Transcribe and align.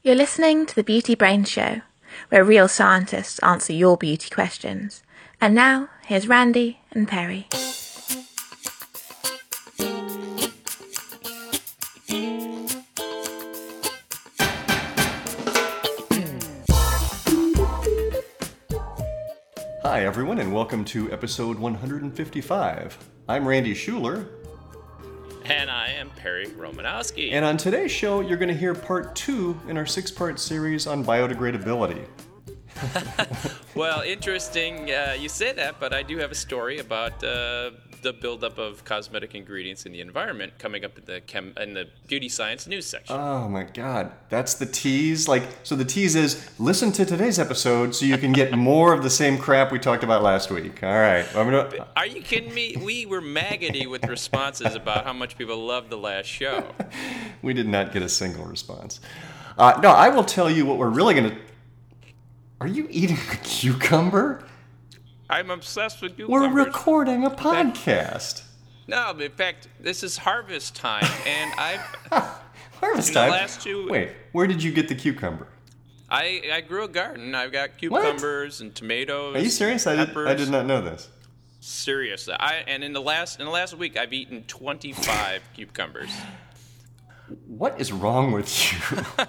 You're 0.00 0.14
listening 0.14 0.64
to 0.66 0.76
the 0.76 0.84
Beauty 0.84 1.16
Brain 1.16 1.42
Show, 1.42 1.80
where 2.28 2.44
real 2.44 2.68
scientists 2.68 3.40
answer 3.40 3.72
your 3.72 3.96
beauty 3.96 4.30
questions. 4.30 5.02
And 5.40 5.56
now, 5.56 5.88
here's 6.06 6.28
Randy 6.28 6.78
and 6.92 7.08
Perry. 7.08 7.48
Hi, 19.82 20.04
everyone, 20.04 20.38
and 20.38 20.54
welcome 20.54 20.84
to 20.84 21.10
episode 21.10 21.58
155. 21.58 22.98
I'm 23.28 23.48
Randy 23.48 23.74
Schueller, 23.74 24.28
am 25.98 26.10
Perry 26.10 26.46
Romanowski. 26.46 27.32
and 27.32 27.44
on 27.44 27.56
today's 27.56 27.90
show, 27.90 28.20
you're 28.20 28.38
going 28.38 28.48
to 28.48 28.54
hear 28.54 28.74
part 28.74 29.16
two 29.16 29.60
in 29.68 29.76
our 29.76 29.86
six 29.86 30.10
part 30.10 30.38
series 30.38 30.86
on 30.86 31.04
biodegradability. 31.04 32.06
well, 33.74 34.02
interesting 34.02 34.90
uh, 34.92 35.16
you 35.18 35.28
say 35.28 35.52
that, 35.52 35.80
but 35.80 35.92
I 35.92 36.04
do 36.04 36.16
have 36.18 36.30
a 36.30 36.36
story 36.36 36.78
about 36.78 37.22
uh, 37.24 37.72
the 38.02 38.12
buildup 38.12 38.58
of 38.58 38.84
cosmetic 38.84 39.34
ingredients 39.34 39.86
in 39.86 39.92
the 39.92 40.00
environment 40.00 40.58
coming 40.58 40.84
up 40.84 40.98
in 40.98 41.04
the 41.04 41.20
chem 41.20 41.52
in 41.56 41.74
the 41.74 41.88
beauty 42.06 42.28
science 42.28 42.66
news 42.66 42.86
section. 42.86 43.16
Oh 43.16 43.48
my 43.48 43.64
god, 43.64 44.12
that's 44.28 44.54
the 44.54 44.66
tease. 44.66 45.28
Like, 45.28 45.42
so 45.62 45.76
the 45.76 45.84
tease 45.84 46.14
is 46.14 46.48
listen 46.58 46.92
to 46.92 47.04
today's 47.04 47.38
episode 47.38 47.94
so 47.94 48.04
you 48.06 48.18
can 48.18 48.32
get 48.32 48.56
more 48.56 48.92
of 48.92 49.02
the 49.02 49.10
same 49.10 49.38
crap 49.38 49.72
we 49.72 49.78
talked 49.78 50.04
about 50.04 50.22
last 50.22 50.50
week. 50.50 50.82
All 50.82 50.88
right, 50.88 51.26
gonna. 51.32 51.86
Are 51.96 52.06
you 52.06 52.22
kidding 52.22 52.54
me? 52.54 52.76
We 52.80 53.06
were 53.06 53.20
maggoty 53.20 53.86
with 53.86 54.04
responses 54.06 54.74
about 54.74 55.04
how 55.04 55.12
much 55.12 55.36
people 55.36 55.64
loved 55.64 55.90
the 55.90 55.98
last 55.98 56.26
show. 56.26 56.74
We 57.40 57.54
did 57.54 57.68
not 57.68 57.92
get 57.92 58.02
a 58.02 58.08
single 58.08 58.44
response. 58.46 58.98
Uh, 59.56 59.78
no, 59.80 59.90
I 59.90 60.08
will 60.08 60.24
tell 60.24 60.50
you 60.50 60.66
what 60.66 60.76
we're 60.76 60.88
really 60.88 61.14
gonna. 61.14 61.38
Are 62.60 62.66
you 62.66 62.88
eating 62.90 63.16
a 63.16 63.36
cucumber? 63.36 64.44
I'm 65.30 65.50
obsessed 65.50 66.00
with 66.02 66.16
cucumbers. 66.16 66.52
We're 66.52 66.64
recording 66.64 67.24
a 67.24 67.30
podcast. 67.30 68.42
no, 68.86 69.10
in 69.18 69.30
fact, 69.32 69.68
this 69.80 70.02
is 70.02 70.16
harvest 70.18 70.74
time, 70.74 71.06
and 71.26 71.52
I've 71.58 71.80
Harvest 72.80 73.12
time. 73.12 73.30
last 73.30 73.60
two- 73.60 73.88
Wait, 73.90 74.10
where 74.32 74.46
did 74.46 74.62
you 74.62 74.70
get 74.72 74.88
the 74.88 74.94
cucumber? 74.94 75.48
I, 76.10 76.42
I 76.52 76.60
grew 76.62 76.84
a 76.84 76.88
garden. 76.88 77.34
I've 77.34 77.52
got 77.52 77.76
cucumbers 77.76 78.60
and 78.62 78.74
tomatoes. 78.74 79.36
Are 79.36 79.40
you 79.40 79.50
serious? 79.50 79.86
I 79.86 79.96
did, 80.06 80.16
I 80.16 80.34
did 80.34 80.48
not 80.48 80.64
know 80.64 80.80
this. 80.80 81.08
Seriously, 81.60 82.34
I 82.38 82.62
and 82.66 82.82
in 82.84 82.92
the 82.94 83.00
last 83.02 83.40
in 83.40 83.44
the 83.44 83.50
last 83.50 83.74
week 83.76 83.96
I've 83.98 84.12
eaten 84.12 84.44
25 84.44 85.42
cucumbers. 85.54 86.10
What 87.46 87.78
is 87.80 87.92
wrong 87.92 88.30
with 88.32 88.72
you? 88.72 89.02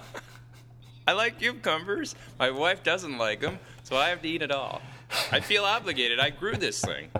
I 1.08 1.12
like 1.12 1.38
cucumbers. 1.40 2.14
My 2.38 2.50
wife 2.50 2.82
doesn't 2.84 3.18
like 3.18 3.40
them, 3.40 3.58
so 3.82 3.96
I 3.96 4.08
have 4.08 4.22
to 4.22 4.28
eat 4.28 4.40
it 4.42 4.52
all. 4.52 4.80
I 5.32 5.40
feel 5.40 5.64
obligated. 5.64 6.20
I 6.20 6.30
grew 6.30 6.56
this 6.56 6.80
thing. 6.80 7.10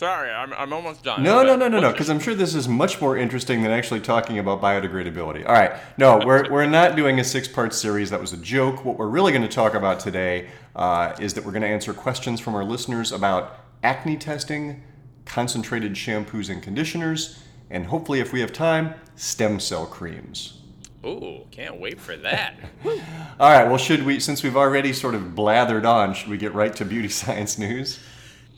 Sorry, 0.00 0.30
I'm, 0.30 0.54
I'm 0.54 0.72
almost 0.72 1.04
done. 1.04 1.22
No, 1.22 1.42
no, 1.42 1.56
no, 1.56 1.68
no, 1.68 1.78
no, 1.78 1.92
because 1.92 2.08
I'm 2.08 2.20
sure 2.20 2.34
this 2.34 2.54
is 2.54 2.66
much 2.66 3.02
more 3.02 3.18
interesting 3.18 3.62
than 3.62 3.70
actually 3.70 4.00
talking 4.00 4.38
about 4.38 4.62
biodegradability. 4.62 5.46
All 5.46 5.52
right, 5.52 5.72
no, 5.98 6.22
we're, 6.24 6.50
we're 6.50 6.64
not 6.64 6.96
doing 6.96 7.20
a 7.20 7.24
six 7.24 7.46
part 7.46 7.74
series. 7.74 8.08
That 8.08 8.18
was 8.18 8.32
a 8.32 8.38
joke. 8.38 8.82
What 8.82 8.96
we're 8.96 9.08
really 9.08 9.30
going 9.30 9.42
to 9.42 9.48
talk 9.48 9.74
about 9.74 10.00
today 10.00 10.48
uh, 10.74 11.14
is 11.20 11.34
that 11.34 11.44
we're 11.44 11.52
going 11.52 11.62
to 11.62 11.68
answer 11.68 11.92
questions 11.92 12.40
from 12.40 12.54
our 12.54 12.64
listeners 12.64 13.12
about 13.12 13.58
acne 13.82 14.16
testing, 14.16 14.82
concentrated 15.26 15.92
shampoos 15.92 16.48
and 16.48 16.62
conditioners, 16.62 17.38
and 17.68 17.84
hopefully, 17.84 18.20
if 18.20 18.32
we 18.32 18.40
have 18.40 18.54
time, 18.54 18.94
stem 19.16 19.60
cell 19.60 19.84
creams. 19.84 20.59
Ooh, 21.04 21.46
can't 21.50 21.80
wait 21.80 21.98
for 21.98 22.16
that. 22.16 22.56
All 22.84 23.50
right, 23.50 23.66
well, 23.66 23.78
should 23.78 24.04
we, 24.04 24.20
since 24.20 24.42
we've 24.42 24.56
already 24.56 24.92
sort 24.92 25.14
of 25.14 25.22
blathered 25.22 25.86
on, 25.86 26.12
should 26.14 26.28
we 26.28 26.36
get 26.36 26.54
right 26.54 26.74
to 26.76 26.84
beauty 26.84 27.08
science 27.20 27.58
news? 27.58 27.98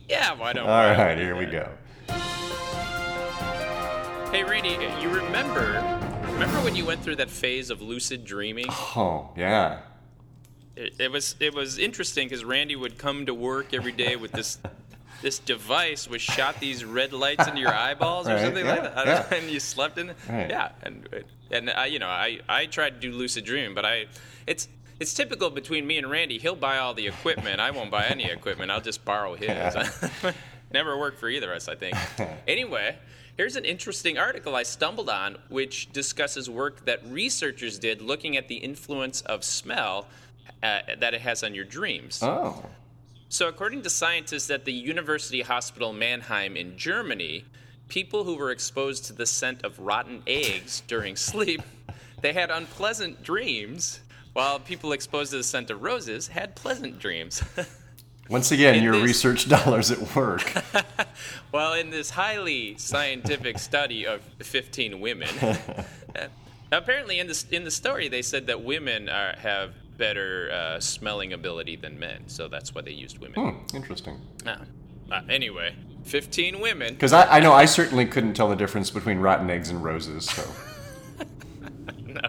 Yeah, 0.09 0.35
why 0.35 0.53
don't 0.53 0.69
All 0.69 0.91
right, 0.91 1.17
here 1.17 1.37
we 1.37 1.47
go. 1.47 1.71
Hey, 4.33 4.45
Randy, 4.45 4.75
uh, 4.77 5.01
you 5.01 5.09
remember 5.11 5.83
remember 6.33 6.65
when 6.65 6.75
you 6.75 6.85
went 6.85 7.03
through 7.03 7.17
that 7.17 7.31
phase 7.31 7.71
of 7.71 7.81
lucid 7.81 8.25
dreaming? 8.25 8.67
Oh, 8.69 9.31
yeah. 9.37 9.81
It, 10.75 10.95
it 10.99 11.13
was 11.13 11.37
it 11.39 11.55
was 11.55 11.79
interesting 11.79 12.29
because 12.29 12.45
Randy 12.45 12.75
would 12.75 12.99
come 12.99 13.27
to 13.27 13.35
work 13.35 13.75
every 13.75 13.93
day 13.93 14.17
with 14.17 14.33
this 14.33 14.59
this 15.23 15.39
device 15.39 16.09
which 16.09 16.21
shot 16.23 16.61
these 16.61 16.85
red 16.85 17.13
lights 17.13 17.47
into 17.49 17.61
your 17.61 17.75
eyeballs 17.87 18.29
or 18.29 18.35
Right, 18.35 18.43
something 18.43 18.67
yeah, 18.67 18.73
like 18.73 18.95
that, 18.95 19.07
yeah. 19.07 19.37
and 19.39 19.51
you 19.51 19.59
slept 19.61 19.97
in. 19.99 20.11
it. 20.11 20.17
Right. 20.29 20.51
Yeah, 20.51 20.71
and 20.83 21.09
and 21.51 21.71
I, 21.71 21.87
you 21.87 21.99
know 21.99 22.09
I 22.09 22.41
I 22.49 22.67
tried 22.67 23.01
to 23.01 23.01
do 23.01 23.13
lucid 23.17 23.45
dreaming, 23.45 23.75
but 23.75 23.85
I 23.87 24.07
it's. 24.47 24.69
It's 25.01 25.15
typical 25.15 25.51
between 25.51 25.85
me 25.85 25.99
and 25.99 26.09
Randy. 26.09 26.39
He'll 26.39 26.55
buy 26.55 26.79
all 26.79 26.95
the 26.95 27.09
equipment. 27.09 27.59
I 27.59 27.73
won't 27.73 27.91
buy 27.91 28.05
any 28.05 28.31
equipment. 28.31 28.71
I'll 28.71 28.81
just 28.81 29.05
borrow 29.05 29.35
his. 29.35 29.49
Never 30.73 30.97
worked 30.97 31.19
for 31.19 31.29
either 31.29 31.51
of 31.51 31.57
us, 31.57 31.67
I 31.69 31.75
think. 31.75 31.97
Anyway, 32.47 32.97
here's 33.37 33.57
an 33.57 33.65
interesting 33.65 34.17
article 34.17 34.55
I 34.55 34.63
stumbled 34.63 35.11
on 35.11 35.39
which 35.49 35.93
discusses 35.93 36.49
work 36.49 36.85
that 36.85 37.05
researchers 37.07 37.81
did 37.81 38.01
looking 38.01 38.37
at 38.37 38.47
the 38.47 38.57
influence 38.57 39.23
of 39.23 39.43
smell 39.43 40.07
uh, 40.63 40.81
that 41.01 41.15
it 41.15 41.21
has 41.23 41.43
on 41.43 41.53
your 41.53 41.65
dreams. 41.65 42.21
Oh. 42.23 42.65
So, 43.33 43.49
according 43.49 43.81
to 43.85 43.89
scientists 43.89 44.51
at 44.51 44.67
the 44.67 44.75
University 44.75 45.41
Hospital 45.41 45.95
Mannheim 45.95 46.55
in 46.55 46.77
Germany, 46.77 47.47
people 47.89 48.25
who 48.25 48.37
were 48.37 48.51
exposed 48.51 49.07
to 49.07 49.15
the 49.15 49.25
scent 49.25 49.65
of 49.65 49.79
rotten 49.79 50.23
eggs 50.27 50.83
during 50.87 51.17
sleep, 51.17 51.63
they 52.21 52.35
had 52.35 52.51
unpleasant 52.51 53.23
dreams, 53.23 54.01
while 54.35 54.61
people 54.61 54.93
exposed 54.93 55.31
to 55.31 55.39
the 55.39 55.45
scent 55.45 55.71
of 55.71 55.83
roses 55.83 56.29
had 56.29 56.55
pleasant 56.55 56.99
dreams. 56.99 57.43
Once 58.29 58.53
again, 58.53 58.75
In 58.75 58.83
your 58.83 58.97
this- 58.97 59.05
research 59.05 59.49
dollars 59.49 59.91
at 59.91 60.15
work. 60.15 60.53
well, 61.53 61.73
in 61.73 61.89
this 61.89 62.11
highly 62.11 62.77
scientific 62.77 63.59
study 63.59 64.07
of 64.07 64.21
15 64.41 65.01
women, 65.01 65.31
uh, 65.41 65.57
apparently 66.71 67.19
in 67.19 67.29
the 67.29 67.45
in 67.51 67.65
the 67.65 67.71
story 67.71 68.09
they 68.09 68.21
said 68.21 68.49
that 68.49 68.63
women 68.63 69.09
are, 69.09 69.33
have 69.39 69.73
better 70.03 70.51
uh, 70.53 70.81
smelling 70.81 71.33
ability 71.33 71.77
than 71.77 71.97
men, 71.97 72.25
so 72.27 72.49
that's 72.49 72.75
why 72.75 72.81
they 72.81 72.91
used 72.91 73.19
women. 73.19 73.41
Hmm, 73.41 73.77
interesting. 73.77 74.21
Ah. 74.45 74.59
Uh, 75.13 75.21
anyway, 75.29 75.77
15 76.03 76.59
women. 76.59 76.95
Because 76.95 77.13
I, 77.13 77.37
I 77.37 77.39
know 77.39 77.53
I 77.53 77.67
certainly 77.67 78.05
couldn't 78.05 78.35
tell 78.35 78.49
the 78.49 78.57
difference 78.57 78.91
between 78.91 79.21
rotten 79.21 79.49
eggs 79.49 79.71
and 79.71 79.85
roses. 79.85 80.29
So 80.29 80.43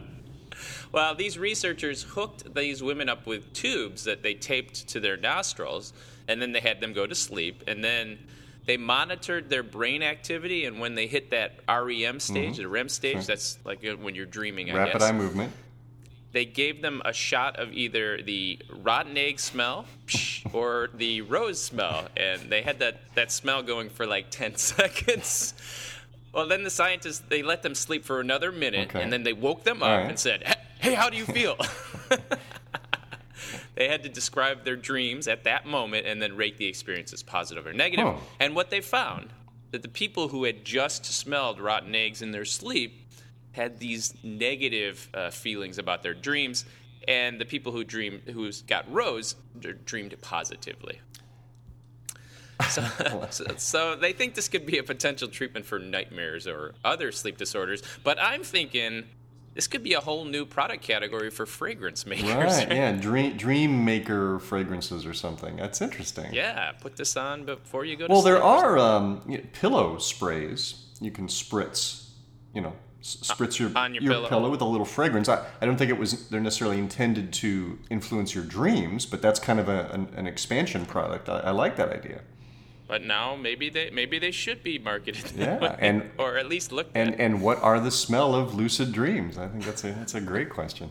Well, 0.92 1.16
these 1.16 1.40
researchers 1.40 2.04
hooked 2.04 2.54
these 2.54 2.84
women 2.84 3.10
up 3.10 3.26
with 3.26 3.52
tubes 3.54 4.04
that 4.04 4.22
they 4.22 4.36
taped 4.36 4.88
to 4.90 5.00
their 5.00 5.18
nostrils, 5.18 5.94
and 6.28 6.40
then 6.40 6.52
they 6.52 6.60
had 6.60 6.80
them 6.80 6.94
go 6.94 7.08
to 7.08 7.16
sleep, 7.16 7.64
and 7.66 7.84
then 7.84 8.20
they 8.68 8.78
monitored 8.78 9.50
their 9.50 9.64
brain 9.64 10.04
activity, 10.04 10.66
and 10.66 10.80
when 10.80 10.94
they 10.94 11.08
hit 11.08 11.32
that 11.32 11.62
REM 11.68 12.20
stage, 12.20 12.58
the 12.58 12.68
REM 12.68 12.88
stage, 12.88 13.26
that's 13.26 13.58
like 13.66 13.84
uh, 13.84 13.96
when 13.96 14.14
you're 14.14 14.28
dreaming, 14.28 14.70
I 14.70 14.76
rapid 14.76 15.00
guess. 15.00 15.10
eye 15.10 15.12
movement. 15.12 15.52
They 16.34 16.46
gave 16.46 16.82
them 16.82 17.02
a 17.06 17.14
shot 17.14 17.58
of 17.58 17.72
either 17.72 18.22
the 18.22 18.60
rotten 18.70 19.16
egg 19.18 19.40
smell 19.40 19.86
or 20.52 20.90
the 20.96 21.22
rose 21.22 21.62
smell, 21.62 22.08
and 22.18 22.50
they 22.50 22.62
had 22.64 22.80
that, 22.80 23.02
that 23.16 23.32
smell 23.32 23.64
going 23.64 23.90
for 23.90 24.06
like 24.06 24.30
10 24.32 24.56
seconds. 24.58 25.54
Well, 26.34 26.48
then 26.48 26.64
the 26.64 26.72
scientists 26.72 27.20
they 27.30 27.44
let 27.44 27.62
them 27.62 27.76
sleep 27.76 28.04
for 28.04 28.20
another 28.20 28.52
minute, 28.52 28.90
Okay. 28.90 29.02
and 29.02 29.14
then 29.14 29.22
they 29.24 29.34
woke 29.34 29.64
them 29.64 29.84
up 29.84 30.00
right. 30.00 30.10
and 30.10 30.18
said, 30.20 30.58
"Hey, 30.80 30.96
how 30.96 31.10
do 31.12 31.16
you 31.18 31.26
feel?" 31.26 31.56
they 33.76 33.88
had 33.88 34.02
to 34.04 34.10
describe 34.10 34.64
their 34.64 34.76
dreams 34.76 35.28
at 35.28 35.44
that 35.44 35.68
moment 35.68 36.08
and 36.08 36.20
then 36.22 36.36
rate 36.36 36.58
the 36.58 36.66
experience 36.66 37.14
as 37.14 37.22
positive 37.22 37.68
or 37.68 37.74
negative. 37.74 38.16
And 38.40 38.56
what 38.56 38.72
they 38.72 38.82
found 38.82 39.30
that 39.72 39.82
the 39.84 39.88
people 39.90 40.30
who 40.30 40.44
had 40.44 40.64
just 40.66 41.06
smelled 41.06 41.60
rotten 41.60 41.94
eggs 41.96 42.22
in 42.22 42.32
their 42.32 42.46
sleep 42.46 43.03
had 43.54 43.80
these 43.80 44.14
negative 44.24 45.10
uh, 45.14 45.30
feelings 45.30 45.78
about 45.78 46.04
their 46.04 46.14
dreams, 46.14 46.66
and 47.08 47.40
the 47.40 47.46
people 47.46 47.72
who 47.72 47.84
dream 47.84 48.22
who 48.32 48.52
got 48.68 48.92
rose 48.92 49.36
dreamed 49.86 50.16
positively. 50.22 51.00
So, 52.70 52.84
so, 53.30 53.46
so 53.58 53.96
they 53.96 54.14
think 54.14 54.36
this 54.36 54.48
could 54.48 54.66
be 54.66 54.78
a 54.78 54.84
potential 54.84 55.28
treatment 55.28 55.66
for 55.66 55.80
nightmares 55.80 56.48
or 56.48 56.76
other 56.84 57.12
sleep 57.12 57.38
disorders. 57.38 57.84
But 58.04 58.20
I'm 58.20 58.44
thinking 58.44 59.06
this 59.54 59.68
could 59.68 59.84
be 59.84 59.94
a 59.94 60.00
whole 60.00 60.26
new 60.26 60.46
product 60.46 60.84
category 60.84 61.30
for 61.30 61.46
fragrance 61.46 62.06
makers. 62.06 62.28
Right, 62.28 62.68
yeah, 62.72 62.92
dream, 62.94 63.38
dream 63.38 63.86
maker 63.86 64.40
fragrances 64.40 65.06
or 65.06 65.14
something. 65.14 65.58
That's 65.58 65.82
interesting. 65.82 66.34
Yeah, 66.34 66.72
put 66.72 66.96
this 66.96 67.16
on 67.18 67.46
before 67.46 67.86
you 67.86 67.96
go 67.96 68.08
to 68.08 68.14
Well, 68.14 68.22
there 68.22 68.42
are 68.42 68.78
um, 68.80 69.22
you 69.28 69.38
know, 69.38 69.44
pillow 69.54 69.98
sprays 69.98 70.86
you 71.00 71.12
can 71.12 71.28
spritz, 71.28 72.10
you 72.54 72.62
know, 72.62 72.74
spritz 73.04 73.60
your, 73.60 73.70
on 73.78 73.94
your 73.94 74.02
pillow. 74.04 74.50
with 74.50 74.62
a 74.62 74.66
little 74.66 74.86
fragrance. 74.86 75.28
I, 75.30 75.46
I 75.62 75.66
don't 75.66 75.78
think 75.78 75.90
it 75.92 75.98
was 75.98 76.30
they're 76.30 76.40
necessarily 76.40 76.80
intended 76.80 77.34
to 77.34 77.78
influence 77.90 78.34
your 78.34 78.44
dreams, 78.46 79.06
but 79.06 79.22
that's 79.22 79.40
kind 79.40 79.60
of 79.60 79.68
a, 79.70 79.90
an, 79.92 80.08
an 80.16 80.26
expansion 80.26 80.86
product. 80.86 81.28
I, 81.30 81.40
I 81.40 81.52
like 81.52 81.76
that 81.76 81.90
idea. 81.90 82.22
But 82.88 83.04
now 83.04 83.36
maybe 83.36 83.70
they 83.70 83.90
maybe 83.90 84.20
they 84.20 84.32
should 84.32 84.64
be 84.64 84.78
marketed 84.80 85.32
Yeah, 85.36 85.58
way, 85.60 85.76
and- 85.80 86.10
or 86.18 86.38
at 86.38 86.48
least 86.48 86.72
looked 86.72 86.96
And 86.96 87.14
at. 87.14 87.20
and 87.20 87.42
what 87.42 87.62
are 87.62 87.80
the 87.80 87.92
smell 87.92 88.34
of 88.36 88.54
lucid 88.56 88.92
dreams? 88.94 89.38
I 89.38 89.48
think 89.48 89.66
that's 89.66 89.84
a 89.84 89.92
that's 89.92 90.16
a 90.16 90.22
great 90.22 90.50
question. 90.50 90.90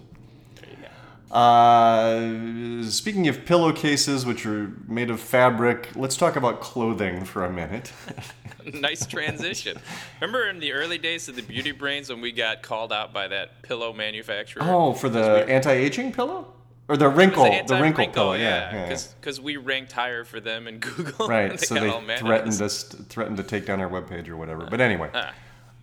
Uh, 1.33 2.83
speaking 2.83 3.27
of 3.29 3.45
pillowcases, 3.47 4.27
which 4.27 4.45
are 4.45 4.71
made 4.87 5.11
of 5.11 5.19
fabric, 5.19 5.89
let's 5.97 6.17
talk 6.17 6.37
about 6.37 6.61
clothing 6.61 7.25
for 7.25 7.45
a 7.45 7.51
minute. 7.51 7.91
nice 8.75 9.07
transition. 9.07 9.79
Remember 10.21 10.49
in 10.49 10.59
the 10.61 10.73
early 10.73 10.99
days 10.99 11.29
of 11.29 11.37
the 11.37 11.43
Beauty 11.43 11.73
Brains 11.73 12.11
when 12.11 12.21
we 12.21 12.33
got 12.33 12.63
called 12.63 12.93
out 12.93 13.15
by 13.15 13.29
that 13.29 13.63
pillow 13.63 13.95
manufacturer? 13.95 14.63
Oh, 14.63 14.93
for 14.93 15.09
the 15.09 15.47
anti-aging 15.49 16.13
pillow? 16.13 16.53
Or 16.89 16.99
the 16.99 17.09
wrinkle, 17.09 17.45
was 17.45 17.51
the 17.67 17.75
wrinkle 17.77 17.77
anti-wrinkle, 17.77 18.07
pillow, 18.09 18.33
yeah. 18.35 18.75
yeah, 18.75 18.91
yeah. 18.91 18.99
Because 19.21 19.41
we 19.41 19.57
ranked 19.57 19.93
higher 19.93 20.25
for 20.25 20.39
them 20.41 20.67
in 20.69 20.79
Google. 20.81 21.29
Right, 21.29 21.59
so 21.59 21.75
they 21.75 21.81
mad 21.81 22.11
at 22.11 22.19
threatened 22.19 22.61
us. 22.61 22.83
threatened 22.85 23.39
to 23.39 23.43
take 23.43 23.65
down 23.65 23.81
our 23.81 23.89
webpage 23.89 24.29
or 24.29 24.37
whatever. 24.37 24.67
But 24.69 24.81
anyway, 24.83 25.09
Ah. 25.15 25.33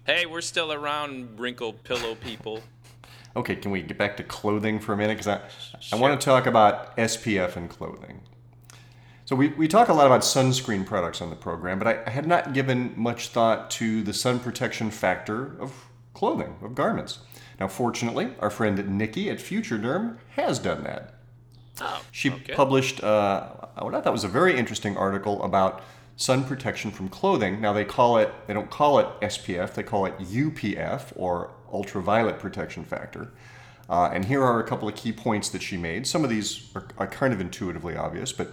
Hey, 0.05 0.25
we're 0.25 0.41
still 0.41 0.71
around 0.73 1.39
wrinkle 1.39 1.73
pillow 1.73 2.15
people. 2.15 2.61
Okay, 3.35 3.55
can 3.55 3.71
we 3.71 3.81
get 3.81 3.97
back 3.97 4.17
to 4.17 4.23
clothing 4.23 4.79
for 4.79 4.93
a 4.93 4.97
minute? 4.97 5.17
Because 5.17 5.27
I, 5.27 5.95
I 5.95 5.99
want 5.99 6.19
to 6.19 6.23
talk 6.23 6.45
about 6.45 6.95
SPF 6.97 7.55
and 7.55 7.69
clothing. 7.69 8.21
So 9.25 9.35
we, 9.35 9.49
we 9.49 9.67
talk 9.67 9.89
a 9.89 9.93
lot 9.93 10.07
about 10.07 10.21
sunscreen 10.21 10.85
products 10.85 11.21
on 11.21 11.29
the 11.29 11.35
program, 11.35 11.77
but 11.77 11.87
I, 11.87 12.03
I 12.07 12.09
had 12.09 12.25
not 12.25 12.53
given 12.53 12.93
much 12.95 13.29
thought 13.29 13.69
to 13.71 14.01
the 14.01 14.13
sun 14.13 14.39
protection 14.39 14.89
factor 14.89 15.55
of 15.59 15.85
clothing, 16.15 16.55
of 16.63 16.73
garments. 16.73 17.19
Now, 17.59 17.67
fortunately, 17.67 18.33
our 18.39 18.49
friend 18.49 18.97
Nikki 18.97 19.29
at 19.29 19.39
Future 19.39 19.77
Derm 19.77 20.17
has 20.31 20.57
done 20.57 20.83
that. 20.83 21.15
Oh, 21.81 22.01
She 22.11 22.31
okay. 22.31 22.53
published 22.53 23.03
uh, 23.03 23.51
what 23.79 23.93
I 23.93 24.01
thought 24.01 24.13
was 24.13 24.23
a 24.23 24.29
very 24.29 24.57
interesting 24.57 24.97
article 24.97 25.43
about 25.43 25.83
sun 26.19 26.43
protection 26.43 26.91
from 26.91 27.07
clothing. 27.07 27.61
Now 27.61 27.71
they 27.71 27.85
call 27.85 28.17
it 28.17 28.33
they 28.45 28.53
don't 28.53 28.69
call 28.69 28.99
it 28.99 29.07
SPF, 29.21 29.73
they 29.73 29.83
call 29.83 30.05
it 30.05 30.17
UPF 30.19 31.13
or 31.15 31.51
ultraviolet 31.71 32.39
protection 32.39 32.83
factor. 32.83 33.31
Uh, 33.89 34.09
and 34.13 34.25
here 34.25 34.43
are 34.43 34.59
a 34.59 34.67
couple 34.67 34.87
of 34.87 34.95
key 34.95 35.13
points 35.13 35.47
that 35.49 35.61
she 35.61 35.77
made. 35.77 36.05
Some 36.05 36.25
of 36.25 36.29
these 36.29 36.69
are, 36.75 36.85
are 36.97 37.07
kind 37.07 37.33
of 37.33 37.39
intuitively 37.39 37.95
obvious, 37.95 38.33
but 38.33 38.51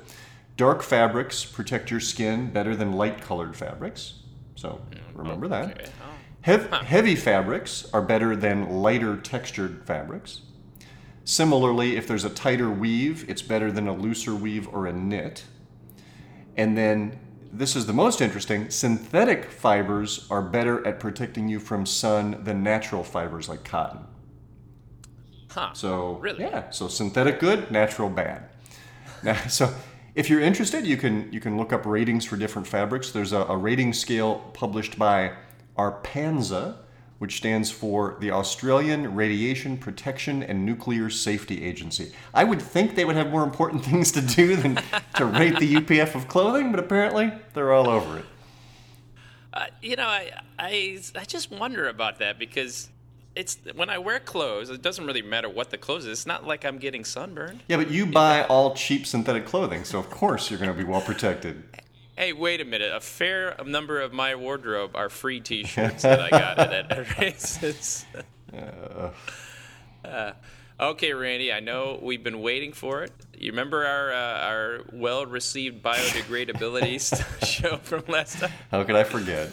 dark 0.57 0.81
fabrics 0.81 1.45
protect 1.45 1.91
your 1.91 1.99
skin 1.99 2.51
better 2.51 2.77
than 2.77 2.93
light 2.93 3.21
colored 3.21 3.57
fabrics. 3.57 4.21
So 4.55 4.81
remember 5.13 5.49
that. 5.49 5.91
Oh. 6.47 6.83
Heavy 6.85 7.17
fabrics 7.17 7.91
are 7.93 8.01
better 8.01 8.37
than 8.37 8.81
lighter 8.81 9.17
textured 9.17 9.85
fabrics. 9.85 10.43
Similarly, 11.25 11.97
if 11.97 12.07
there's 12.07 12.25
a 12.25 12.31
tighter 12.31 12.71
weave, 12.71 13.29
it's 13.29 13.43
better 13.43 13.73
than 13.73 13.89
a 13.89 13.93
looser 13.93 14.37
weave 14.37 14.69
or 14.73 14.87
a 14.87 14.93
knit. 14.93 15.45
And 16.57 16.79
then, 16.79 17.19
this 17.53 17.77
is 17.77 17.87
the 17.87 17.93
most 17.93 18.21
interesting 18.21 18.71
synthetic 18.71 19.51
fibers 19.51 20.27
are 20.31 20.43
better 20.43 20.87
at 20.87 21.01
protecting 21.01 21.49
you 21.49 21.59
from 21.61 21.87
sun 21.87 22.43
than 22.45 22.63
natural 22.63 23.03
fibers 23.03 23.49
like 23.49 23.65
cotton. 23.65 24.01
Huh. 25.51 25.73
So, 25.73 26.15
Really? 26.17 26.41
yeah, 26.45 26.71
so 26.71 26.89
synthetic 26.89 27.39
good, 27.41 27.71
natural 27.71 28.11
bad. 28.11 28.49
Now, 29.23 29.35
so 29.49 29.73
if 30.15 30.29
you're 30.29 30.41
interested, 30.41 30.87
you 30.87 30.97
can 30.97 31.33
you 31.33 31.41
can 31.41 31.57
look 31.57 31.73
up 31.73 31.87
ratings 31.87 32.25
for 32.25 32.37
different 32.37 32.67
fabrics. 32.67 33.11
There's 33.11 33.33
a, 33.33 33.41
a 33.41 33.57
rating 33.57 33.93
scale 33.93 34.51
published 34.55 34.99
by 34.99 35.33
ARPANSA, 35.79 36.77
which 37.19 37.37
stands 37.37 37.71
for 37.71 38.17
the 38.21 38.31
Australian 38.31 39.15
Radiation 39.15 39.79
Protection 39.79 40.43
and 40.43 40.67
Nuclear 40.67 41.09
Safety 41.09 41.65
Agency. 41.65 42.13
I 42.35 42.45
would 42.45 42.61
think 42.61 42.95
they 42.95 43.05
would 43.05 43.17
have 43.17 43.31
more 43.31 43.43
important 43.43 43.85
things 43.91 44.13
to 44.13 44.21
do 44.21 44.57
than 44.57 44.79
to 45.17 45.25
rate 45.25 45.59
the 45.59 45.75
UPF 45.77 46.15
of 46.15 46.29
clothing, 46.29 46.71
but 46.71 46.81
apparently 46.81 47.33
they're 47.55 47.73
all 47.73 47.89
over 47.89 48.19
it. 48.19 48.25
Uh, 49.53 49.67
you 49.81 49.97
know, 49.97 50.07
I, 50.07 50.33
I 50.59 51.01
I 51.15 51.25
just 51.25 51.51
wonder 51.51 51.89
about 51.89 52.19
that 52.19 52.39
because 52.39 52.91
it's 53.35 53.59
when 53.75 53.89
I 53.89 53.97
wear 53.97 54.19
clothes, 54.19 54.69
it 54.69 54.83
doesn't 54.83 55.07
really 55.07 55.23
matter 55.23 55.49
what 55.49 55.71
the 55.71 55.79
clothes 55.79 56.05
is. 56.05 56.19
It's 56.19 56.27
not 56.27 56.47
like 56.47 56.65
I'm 56.65 56.79
getting 56.79 57.05
sunburned. 57.05 57.63
Yeah, 57.69 57.79
but 57.79 57.91
you 57.91 58.05
buy 58.05 58.45
all 58.45 58.75
cheap 58.75 59.07
synthetic 59.07 59.47
clothing, 59.47 59.85
so 59.85 59.99
of 59.99 60.11
course 60.11 60.51
you're 60.51 60.59
going 60.59 60.75
to 60.75 60.77
be 60.77 60.85
well 60.85 61.01
protected. 61.01 61.63
Hey, 62.17 62.33
wait 62.33 62.63
a 62.63 62.65
minute. 62.65 62.95
A 62.95 63.01
fair 63.01 63.57
number 63.67 64.01
of 64.01 64.15
my 64.15 64.35
wardrobe 64.35 64.93
are 64.95 65.11
free 65.11 65.39
T-shirts 65.39 66.03
that 66.03 66.19
I 66.19 66.31
got 66.31 66.59
at, 66.59 66.91
at 66.91 67.19
races. 67.19 68.07
Uh, 70.05 70.33
okay, 70.79 71.13
Randy. 71.13 71.53
I 71.53 71.59
know 71.59 71.99
we've 72.01 72.23
been 72.23 72.41
waiting 72.41 72.73
for 72.73 73.03
it. 73.03 73.11
You 73.37 73.51
remember 73.51 73.85
our 73.85 74.13
uh, 74.13 74.47
our 74.47 74.81
well-received 74.93 75.83
biodegradability 75.83 77.45
show 77.45 77.79
from 77.79 78.05
last 78.07 78.39
time? 78.39 78.53
How 78.71 78.85
could 78.85 78.95
I 78.95 79.03
forget? 79.03 79.51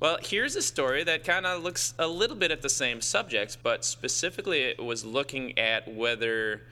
Well, 0.00 0.18
here's 0.20 0.56
a 0.56 0.62
story 0.62 1.04
that 1.04 1.22
kind 1.22 1.46
of 1.46 1.62
looks 1.62 1.94
a 2.00 2.08
little 2.08 2.34
bit 2.34 2.50
at 2.50 2.62
the 2.62 2.68
same 2.68 3.00
subjects, 3.00 3.54
but 3.54 3.84
specifically 3.84 4.62
it 4.62 4.82
was 4.82 5.04
looking 5.04 5.56
at 5.56 5.86
whether 5.86 6.62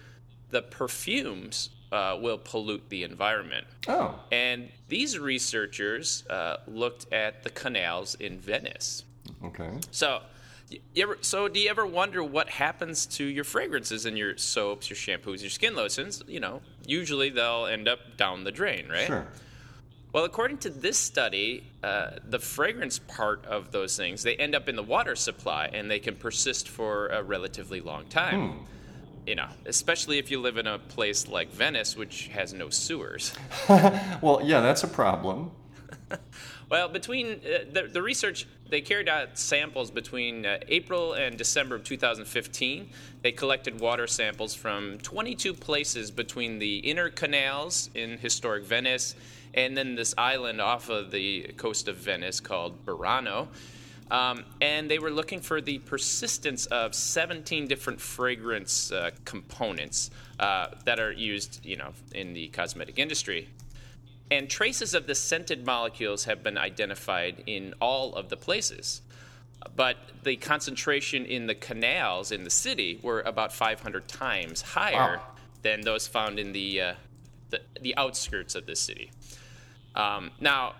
the 0.50 0.62
perfumes 0.62 1.70
uh, 1.92 2.16
will 2.20 2.38
pollute 2.38 2.88
the 2.88 3.02
environment. 3.02 3.66
Oh, 3.86 4.18
And 4.30 4.68
these 4.88 5.18
researchers 5.18 6.24
uh, 6.28 6.58
looked 6.66 7.12
at 7.12 7.42
the 7.42 7.50
canals 7.50 8.14
in 8.16 8.38
Venice. 8.38 9.04
okay. 9.44 9.70
So, 9.90 10.20
ever, 10.96 11.18
so 11.20 11.48
do 11.48 11.60
you 11.60 11.70
ever 11.70 11.86
wonder 11.86 12.22
what 12.22 12.50
happens 12.50 13.06
to 13.06 13.24
your 13.24 13.44
fragrances 13.44 14.04
and 14.06 14.18
your 14.18 14.36
soaps, 14.36 14.90
your 14.90 14.96
shampoos, 14.96 15.40
your 15.40 15.50
skin 15.50 15.74
lotions? 15.74 16.22
You 16.26 16.40
know, 16.40 16.60
usually 16.86 17.30
they'll 17.30 17.66
end 17.66 17.88
up 17.88 18.16
down 18.16 18.44
the 18.44 18.52
drain, 18.52 18.88
right? 18.88 19.06
Sure. 19.06 19.26
Well, 20.10 20.24
according 20.24 20.58
to 20.58 20.70
this 20.70 20.96
study, 20.96 21.64
uh, 21.82 22.12
the 22.24 22.38
fragrance 22.38 22.98
part 22.98 23.44
of 23.44 23.72
those 23.72 23.94
things 23.96 24.22
they 24.22 24.36
end 24.36 24.54
up 24.54 24.66
in 24.68 24.74
the 24.74 24.82
water 24.82 25.14
supply 25.14 25.66
and 25.66 25.90
they 25.90 25.98
can 25.98 26.16
persist 26.16 26.68
for 26.68 27.08
a 27.08 27.22
relatively 27.22 27.80
long 27.82 28.06
time. 28.06 28.60
You 29.28 29.34
know, 29.34 29.48
especially 29.66 30.16
if 30.16 30.30
you 30.30 30.40
live 30.40 30.56
in 30.56 30.66
a 30.66 30.78
place 30.78 31.28
like 31.28 31.52
Venice, 31.52 31.96
which 31.96 32.28
has 32.28 32.54
no 32.54 32.70
sewers. 32.70 33.34
Well, 34.22 34.40
yeah, 34.42 34.60
that's 34.60 34.82
a 34.84 34.88
problem. 34.88 35.50
Well, 36.70 36.90
between 36.90 37.26
uh, 37.32 37.64
the, 37.72 37.88
the 37.90 38.02
research, 38.02 38.46
they 38.68 38.82
carried 38.82 39.08
out 39.08 39.38
samples 39.38 39.90
between 39.90 40.44
uh, 40.44 40.58
April 40.68 41.14
and 41.14 41.38
December 41.38 41.76
of 41.76 41.84
2015. 41.84 42.90
They 43.22 43.32
collected 43.32 43.80
water 43.80 44.06
samples 44.06 44.54
from 44.54 44.98
22 44.98 45.54
places 45.54 46.10
between 46.10 46.58
the 46.58 46.76
inner 46.80 47.08
canals 47.08 47.88
in 47.94 48.18
historic 48.18 48.66
Venice 48.66 49.14
and 49.54 49.76
then 49.76 49.94
this 49.94 50.14
island 50.18 50.60
off 50.60 50.90
of 50.90 51.10
the 51.10 51.54
coast 51.56 51.88
of 51.88 51.96
Venice 51.96 52.38
called 52.38 52.84
Burano. 52.84 53.48
Um, 54.10 54.44
and 54.60 54.90
they 54.90 54.98
were 54.98 55.10
looking 55.10 55.40
for 55.40 55.60
the 55.60 55.78
persistence 55.80 56.66
of 56.66 56.94
17 56.94 57.66
different 57.66 58.00
fragrance 58.00 58.90
uh, 58.90 59.10
components 59.24 60.10
uh, 60.40 60.68
that 60.84 60.98
are 60.98 61.12
used, 61.12 61.64
you 61.64 61.76
know, 61.76 61.92
in 62.14 62.32
the 62.32 62.48
cosmetic 62.48 62.98
industry. 62.98 63.48
And 64.30 64.48
traces 64.48 64.94
of 64.94 65.06
the 65.06 65.14
scented 65.14 65.64
molecules 65.64 66.24
have 66.24 66.42
been 66.42 66.58
identified 66.58 67.42
in 67.46 67.74
all 67.80 68.14
of 68.14 68.28
the 68.28 68.36
places. 68.36 69.02
But 69.74 69.96
the 70.22 70.36
concentration 70.36 71.24
in 71.26 71.46
the 71.46 71.54
canals 71.54 72.30
in 72.30 72.44
the 72.44 72.50
city 72.50 73.00
were 73.02 73.20
about 73.22 73.52
500 73.52 74.06
times 74.08 74.62
higher 74.62 75.16
Wow. 75.16 75.22
than 75.62 75.80
those 75.80 76.06
found 76.06 76.38
in 76.38 76.52
the, 76.52 76.80
uh, 76.80 76.94
the, 77.50 77.60
the 77.80 77.96
outskirts 77.96 78.54
of 78.54 78.66
the 78.66 78.76
city. 78.76 79.10
Um, 79.94 80.30
now, 80.40 80.74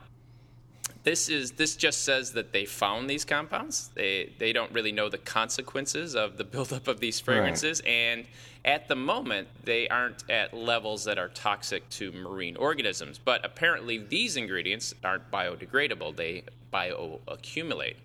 this 1.04 1.28
is 1.28 1.52
this 1.52 1.76
just 1.76 2.04
says 2.04 2.32
that 2.32 2.52
they 2.52 2.64
found 2.64 3.08
these 3.08 3.24
compounds. 3.24 3.90
They 3.94 4.32
they 4.38 4.52
don't 4.52 4.72
really 4.72 4.92
know 4.92 5.08
the 5.08 5.18
consequences 5.18 6.14
of 6.14 6.36
the 6.36 6.44
buildup 6.52 6.88
of 6.88 7.00
these 7.00 7.20
fragrances, 7.20 7.80
and 7.86 8.26
at 8.64 8.88
the 8.88 8.96
moment 8.96 9.48
they 9.64 9.88
aren't 9.88 10.28
at 10.30 10.54
levels 10.54 11.04
that 11.04 11.18
are 11.18 11.28
toxic 11.28 11.88
to 11.90 12.12
marine 12.12 12.56
organisms. 12.56 13.18
But 13.18 13.44
apparently 13.44 13.98
these 13.98 14.36
ingredients 14.36 14.94
aren't 15.04 15.30
biodegradable; 15.30 16.16
they 16.16 16.44
bioaccumulate. 16.72 17.96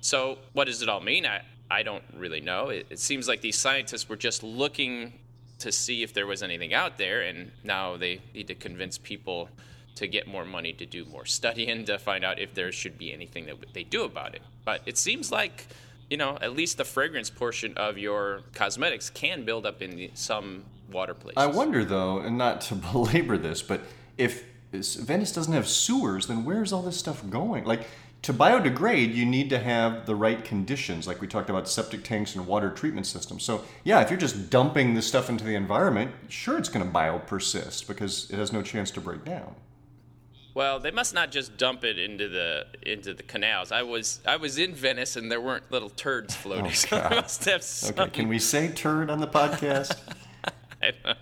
So 0.00 0.38
what 0.52 0.66
does 0.66 0.82
it 0.82 0.88
all 0.88 1.00
mean? 1.00 1.26
I 1.26 1.42
I 1.70 1.82
don't 1.82 2.04
really 2.14 2.40
know. 2.40 2.68
It, 2.68 2.86
it 2.90 2.98
seems 2.98 3.26
like 3.26 3.40
these 3.40 3.58
scientists 3.58 4.08
were 4.08 4.16
just 4.16 4.42
looking 4.42 5.14
to 5.60 5.72
see 5.72 6.02
if 6.02 6.12
there 6.12 6.26
was 6.26 6.42
anything 6.42 6.74
out 6.74 6.98
there, 6.98 7.22
and 7.22 7.50
now 7.62 7.96
they 7.96 8.20
need 8.34 8.48
to 8.48 8.54
convince 8.54 8.98
people 8.98 9.48
to 9.96 10.08
get 10.08 10.26
more 10.26 10.44
money 10.44 10.72
to 10.72 10.86
do 10.86 11.04
more 11.04 11.24
studying 11.24 11.84
to 11.84 11.98
find 11.98 12.24
out 12.24 12.38
if 12.38 12.54
there 12.54 12.72
should 12.72 12.98
be 12.98 13.12
anything 13.12 13.46
that 13.46 13.56
they 13.72 13.84
do 13.84 14.04
about 14.04 14.34
it. 14.34 14.42
But 14.64 14.82
it 14.86 14.98
seems 14.98 15.30
like, 15.30 15.66
you 16.10 16.16
know, 16.16 16.38
at 16.40 16.54
least 16.54 16.78
the 16.78 16.84
fragrance 16.84 17.30
portion 17.30 17.76
of 17.76 17.98
your 17.98 18.42
cosmetics 18.54 19.10
can 19.10 19.44
build 19.44 19.66
up 19.66 19.82
in 19.82 20.10
some 20.14 20.64
water 20.90 21.14
places. 21.14 21.36
I 21.36 21.46
wonder 21.46 21.84
though, 21.84 22.18
and 22.18 22.36
not 22.36 22.60
to 22.62 22.74
belabor 22.92 23.38
this, 23.38 23.62
but 23.62 23.82
if 24.18 24.44
Venice 24.72 25.32
doesn't 25.32 25.52
have 25.52 25.68
sewers, 25.68 26.26
then 26.26 26.44
where's 26.44 26.72
all 26.72 26.82
this 26.82 26.98
stuff 26.98 27.22
going? 27.30 27.64
Like 27.64 27.86
to 28.22 28.32
biodegrade, 28.32 29.14
you 29.14 29.26
need 29.26 29.50
to 29.50 29.58
have 29.58 30.06
the 30.06 30.16
right 30.16 30.42
conditions, 30.42 31.06
like 31.06 31.20
we 31.20 31.28
talked 31.28 31.50
about 31.50 31.68
septic 31.68 32.02
tanks 32.02 32.34
and 32.34 32.46
water 32.46 32.70
treatment 32.70 33.06
systems. 33.06 33.44
So 33.44 33.62
yeah, 33.84 34.00
if 34.00 34.10
you're 34.10 34.18
just 34.18 34.48
dumping 34.48 34.94
this 34.94 35.06
stuff 35.06 35.28
into 35.28 35.44
the 35.44 35.54
environment, 35.54 36.10
sure 36.28 36.56
it's 36.56 36.70
going 36.70 36.84
to 36.84 36.90
biopersist 36.90 37.86
because 37.86 38.30
it 38.30 38.36
has 38.36 38.50
no 38.50 38.62
chance 38.62 38.90
to 38.92 39.00
break 39.00 39.24
down. 39.24 39.54
Well, 40.54 40.78
they 40.78 40.92
must 40.92 41.14
not 41.14 41.32
just 41.32 41.56
dump 41.56 41.82
it 41.84 41.98
into 41.98 42.28
the 42.28 42.66
into 42.82 43.12
the 43.12 43.24
canals. 43.24 43.72
I 43.72 43.82
was 43.82 44.20
I 44.26 44.36
was 44.36 44.56
in 44.56 44.72
Venice 44.74 45.16
and 45.16 45.30
there 45.30 45.40
weren't 45.40 45.70
little 45.72 45.90
turds 45.90 46.34
floating. 46.34 46.72
so 46.72 46.88
they 46.90 46.96
Oh, 47.02 47.08
God. 47.08 47.14
must 47.16 47.44
have 47.46 47.62
some. 47.62 47.98
Okay, 47.98 48.10
can 48.10 48.28
we 48.28 48.38
say 48.38 48.68
turd 48.68 49.10
on 49.10 49.20
the 49.20 49.26
podcast? 49.28 49.96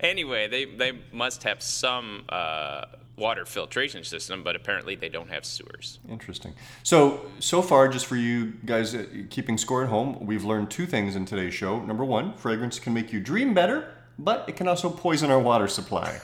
Anyway, 0.00 0.48
they 0.48 0.64
they 0.64 0.92
must 1.12 1.44
have 1.44 1.62
some 1.62 2.24
uh, 2.28 2.86
water 3.16 3.44
filtration 3.44 4.02
system, 4.02 4.42
but 4.42 4.56
apparently 4.56 4.96
they 4.96 5.08
don't 5.08 5.30
have 5.30 5.44
sewers. 5.44 6.00
Interesting. 6.08 6.54
So, 6.82 7.26
so 7.38 7.62
far, 7.62 7.86
just 7.86 8.06
for 8.06 8.16
you 8.16 8.54
guys 8.64 8.94
uh, 8.96 9.04
keeping 9.30 9.56
score 9.58 9.84
at 9.84 9.88
home, 9.88 10.26
we've 10.26 10.44
learned 10.44 10.70
two 10.72 10.86
things 10.86 11.14
in 11.14 11.24
today's 11.24 11.54
show. 11.54 11.80
Number 11.84 12.04
one, 12.04 12.34
fragrance 12.34 12.80
can 12.80 12.94
make 12.94 13.12
you 13.12 13.20
dream 13.20 13.54
better, 13.54 13.92
but 14.18 14.44
it 14.48 14.56
can 14.56 14.66
also 14.66 14.90
poison 14.90 15.30
our 15.30 15.38
water 15.38 15.68
supply. 15.68 16.18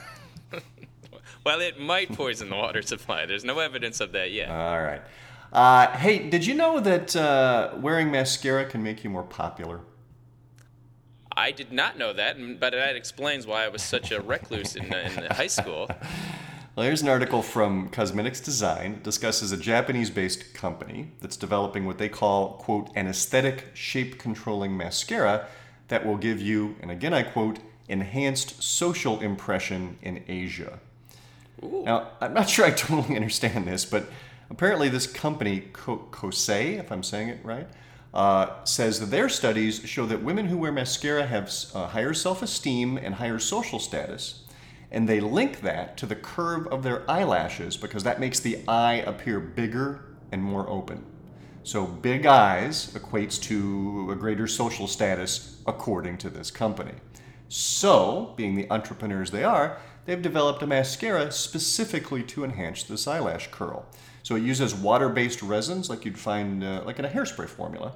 Well, 1.47 1.61
it 1.61 1.79
might 1.79 2.11
poison 2.11 2.49
the 2.49 2.57
water 2.57 2.81
supply. 2.81 3.25
There's 3.25 3.45
no 3.45 3.59
evidence 3.59 4.01
of 4.01 4.11
that 4.11 4.33
yet. 4.33 4.49
All 4.49 4.81
right. 4.81 4.99
Uh, 5.53 5.87
hey, 5.95 6.27
did 6.27 6.45
you 6.45 6.53
know 6.53 6.81
that 6.81 7.15
uh, 7.15 7.71
wearing 7.77 8.11
mascara 8.11 8.65
can 8.65 8.83
make 8.83 9.05
you 9.05 9.09
more 9.09 9.23
popular? 9.23 9.79
I 11.37 11.51
did 11.51 11.71
not 11.71 11.97
know 11.97 12.11
that, 12.11 12.35
but 12.59 12.73
that 12.73 12.97
explains 12.97 13.47
why 13.47 13.63
I 13.63 13.69
was 13.69 13.81
such 13.81 14.11
a 14.11 14.19
recluse 14.19 14.75
in, 14.75 14.93
in 14.93 15.27
high 15.31 15.47
school. 15.47 15.89
Well, 16.75 16.85
here's 16.85 17.01
an 17.01 17.07
article 17.07 17.41
from 17.41 17.87
Cosmetics 17.91 18.41
Design. 18.41 18.95
It 18.95 19.03
discusses 19.03 19.53
a 19.53 19.57
Japanese 19.57 20.09
based 20.09 20.53
company 20.53 21.11
that's 21.21 21.37
developing 21.37 21.85
what 21.85 21.97
they 21.97 22.09
call, 22.09 22.55
quote, 22.55 22.89
an 22.93 23.07
aesthetic 23.07 23.67
shape 23.73 24.19
controlling 24.19 24.75
mascara 24.75 25.47
that 25.87 26.05
will 26.05 26.17
give 26.17 26.41
you, 26.41 26.75
and 26.81 26.91
again 26.91 27.13
I 27.13 27.23
quote, 27.23 27.59
enhanced 27.87 28.61
social 28.61 29.21
impression 29.21 29.97
in 30.01 30.25
Asia. 30.27 30.81
Now, 31.61 32.11
I'm 32.21 32.33
not 32.33 32.49
sure 32.49 32.65
I 32.65 32.71
totally 32.71 33.15
understand 33.17 33.67
this, 33.67 33.85
but 33.85 34.09
apparently 34.49 34.89
this 34.89 35.07
company, 35.07 35.61
Ko- 35.73 36.07
Kosé, 36.11 36.79
if 36.79 36.91
I'm 36.91 37.03
saying 37.03 37.29
it 37.29 37.39
right, 37.43 37.67
uh, 38.13 38.63
says 38.63 38.99
that 38.99 39.07
their 39.07 39.29
studies 39.29 39.81
show 39.85 40.05
that 40.05 40.23
women 40.23 40.47
who 40.47 40.57
wear 40.57 40.71
mascara 40.71 41.25
have 41.25 41.51
uh, 41.73 41.87
higher 41.87 42.13
self 42.13 42.41
esteem 42.41 42.97
and 42.97 43.15
higher 43.15 43.39
social 43.39 43.79
status. 43.79 44.43
And 44.89 45.07
they 45.07 45.19
link 45.19 45.61
that 45.61 45.97
to 45.97 46.05
the 46.05 46.15
curve 46.15 46.67
of 46.67 46.81
their 46.81 47.09
eyelashes 47.11 47.75
because 47.75 48.03
that 48.03 48.21
makes 48.21 48.39
the 48.39 48.59
eye 48.67 49.03
appear 49.05 49.39
bigger 49.39 50.05
and 50.31 50.41
more 50.41 50.67
open. 50.69 51.05
So, 51.63 51.85
big 51.85 52.25
eyes 52.25 52.93
equates 52.93 53.41
to 53.43 54.09
a 54.09 54.15
greater 54.15 54.47
social 54.47 54.87
status 54.87 55.61
according 55.67 56.17
to 56.19 56.29
this 56.29 56.49
company. 56.49 56.93
So, 57.49 58.33
being 58.37 58.55
the 58.55 58.71
entrepreneurs 58.71 59.31
they 59.31 59.43
are, 59.43 59.77
they've 60.07 60.21
developed 60.21 60.63
a 60.63 60.67
mascara 60.67 61.31
specifically 61.31 62.23
to 62.23 62.43
enhance 62.43 62.81
this 62.81 63.05
eyelash 63.07 63.49
curl. 63.51 63.85
So, 64.23 64.35
it 64.35 64.41
uses 64.41 64.73
water 64.73 65.09
based 65.09 65.43
resins 65.43 65.87
like 65.89 66.03
you'd 66.03 66.17
find 66.17 66.63
uh, 66.63 66.81
like 66.83 66.97
in 66.97 67.05
a 67.05 67.09
hairspray 67.09 67.47
formula. 67.47 67.93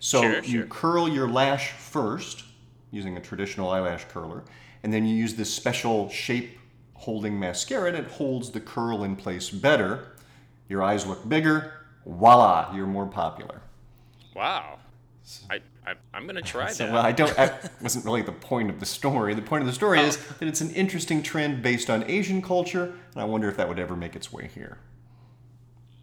So, 0.00 0.20
Sure, 0.20 0.42
you 0.42 0.58
sure. 0.58 0.66
curl 0.66 1.08
your 1.08 1.28
lash 1.28 1.70
first 1.70 2.44
using 2.90 3.16
a 3.16 3.20
traditional 3.20 3.70
eyelash 3.70 4.04
curler, 4.06 4.42
and 4.82 4.92
then 4.92 5.06
you 5.06 5.14
use 5.14 5.34
this 5.36 5.54
special 5.54 6.08
shape 6.08 6.58
holding 6.94 7.38
mascara 7.38 7.88
and 7.88 7.96
it 7.96 8.06
holds 8.12 8.50
the 8.50 8.60
curl 8.60 9.04
in 9.04 9.16
place 9.16 9.50
better. 9.50 10.08
Your 10.68 10.82
eyes 10.82 11.06
look 11.06 11.28
bigger, 11.28 11.72
voila, 12.06 12.72
you're 12.74 12.86
more 12.86 13.06
popular. 13.06 13.60
Wow. 14.34 14.78
I, 15.50 15.60
I, 15.86 15.94
I'm 16.14 16.24
going 16.24 16.36
to 16.42 16.42
try 16.42 16.70
So, 16.72 16.84
that. 16.86 16.92
well, 16.92 17.04
I 17.04 17.12
don't. 17.12 17.34
That 17.36 17.72
wasn't 17.82 18.04
really 18.04 18.22
the 18.22 18.32
point 18.32 18.70
of 18.70 18.80
the 18.80 18.86
story. 18.86 19.34
The 19.34 19.42
point 19.42 19.62
of 19.62 19.66
the 19.66 19.72
story 19.72 20.00
is 20.00 20.16
that 20.38 20.48
it's 20.48 20.60
an 20.60 20.70
interesting 20.70 21.22
trend 21.22 21.62
based 21.62 21.90
on 21.90 22.04
Asian 22.10 22.40
culture, 22.42 22.84
and 23.14 23.22
I 23.22 23.24
wonder 23.24 23.48
if 23.48 23.56
that 23.56 23.68
would 23.68 23.78
ever 23.78 23.96
make 23.96 24.14
its 24.16 24.32
way 24.32 24.48
here. 24.54 24.78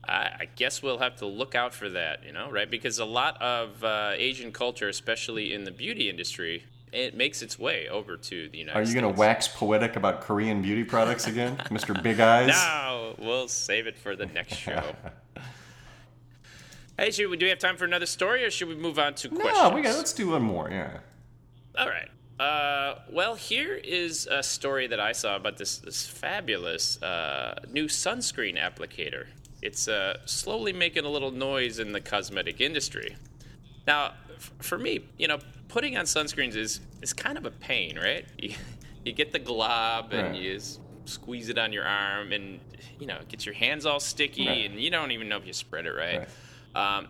I, 0.08 0.12
I 0.42 0.48
guess 0.56 0.82
we'll 0.82 0.98
have 1.00 1.18
to 1.18 1.26
look 1.28 1.54
out 1.56 1.74
for 1.74 1.88
that, 1.90 2.24
you 2.26 2.32
know, 2.34 2.50
right? 2.50 2.70
Because 2.70 2.98
a 3.00 3.06
lot 3.06 3.40
of 3.42 3.84
uh, 3.84 4.14
Asian 4.16 4.52
culture, 4.52 4.90
especially 4.90 5.54
in 5.54 5.66
the 5.66 5.72
beauty 5.72 6.10
industry, 6.10 6.64
it 6.92 7.16
makes 7.16 7.44
its 7.44 7.60
way 7.60 7.88
over 7.88 8.18
to 8.18 8.50
the 8.50 8.58
United 8.58 8.72
States. 8.76 8.90
Are 8.90 8.96
you 8.96 9.00
going 9.02 9.14
to 9.14 9.20
wax 9.20 9.48
poetic 9.48 9.96
about 9.96 10.22
Korean 10.22 10.64
beauty 10.64 10.84
products 10.84 11.28
again, 11.28 11.58
Mr. 11.66 12.02
Big 12.02 12.20
Eyes? 12.20 12.48
No, 12.50 13.14
we'll 13.20 13.48
save 13.48 13.86
it 13.86 13.98
for 14.00 14.16
the 14.16 14.26
next 14.26 14.56
show. 14.56 14.82
Hey, 17.00 17.12
should 17.12 17.30
we, 17.30 17.38
do 17.38 17.46
we 17.46 17.50
have 17.50 17.60
time 17.60 17.78
for 17.78 17.86
another 17.86 18.06
story, 18.06 18.44
or 18.44 18.52
should 18.52 18.68
we 18.68 18.76
move 18.76 19.00
on 19.00 19.14
to 19.16 19.30
questions? 19.30 19.58
No, 19.58 19.70
we 19.72 19.82
got. 19.82 19.96
Let's 19.98 20.14
do 20.14 20.30
one 20.30 20.42
more. 20.44 20.70
Yeah. 20.70 21.00
All 21.78 21.88
right. 21.88 22.10
Uh, 22.40 23.00
well, 23.12 23.36
here 23.36 23.76
is 23.76 24.28
a 24.32 24.42
story 24.42 24.88
that 24.88 25.00
I 25.00 25.12
saw 25.12 25.36
about 25.36 25.58
this 25.58 25.78
this 25.80 26.08
fabulous 26.08 27.02
uh, 27.04 27.60
new 27.72 27.86
sunscreen 27.86 28.58
applicator. 28.58 29.28
It's 29.62 29.88
uh, 29.90 30.20
slowly 30.26 30.72
making 30.72 31.04
a 31.04 31.10
little 31.10 31.32
noise 31.32 31.80
in 31.80 31.92
the 31.92 32.00
cosmetic 32.00 32.62
industry. 32.62 33.18
Now, 33.86 34.14
f- 34.36 34.54
for 34.60 34.78
me, 34.78 35.02
you 35.18 35.28
know, 35.28 35.40
putting 35.68 35.98
on 35.98 36.06
sunscreens 36.06 36.56
is 36.56 36.80
is 37.02 37.12
kind 37.12 37.38
of 37.38 37.46
a 37.46 37.52
pain, 37.52 37.98
right? 37.98 38.26
You, 38.42 38.54
you 39.06 39.14
get 39.14 39.32
the 39.32 39.40
glob 39.40 40.12
and 40.12 40.30
Right. 40.32 40.42
you 40.42 40.60
squeeze 41.06 41.48
it 41.50 41.58
on 41.58 41.72
your 41.74 41.86
arm, 41.86 42.32
and 42.34 42.60
you 43.00 43.08
know, 43.08 43.16
it 43.16 43.28
gets 43.30 43.46
your 43.46 43.56
hands 43.56 43.86
all 43.86 44.00
sticky, 44.00 44.48
Right. 44.48 44.70
and 44.70 44.80
you 44.80 44.90
don't 44.92 45.12
even 45.12 45.28
know 45.30 45.38
if 45.38 45.48
you 45.48 45.54
spread 45.54 45.86
it 45.86 45.92
right. 45.92 46.28
Um, 46.80 47.08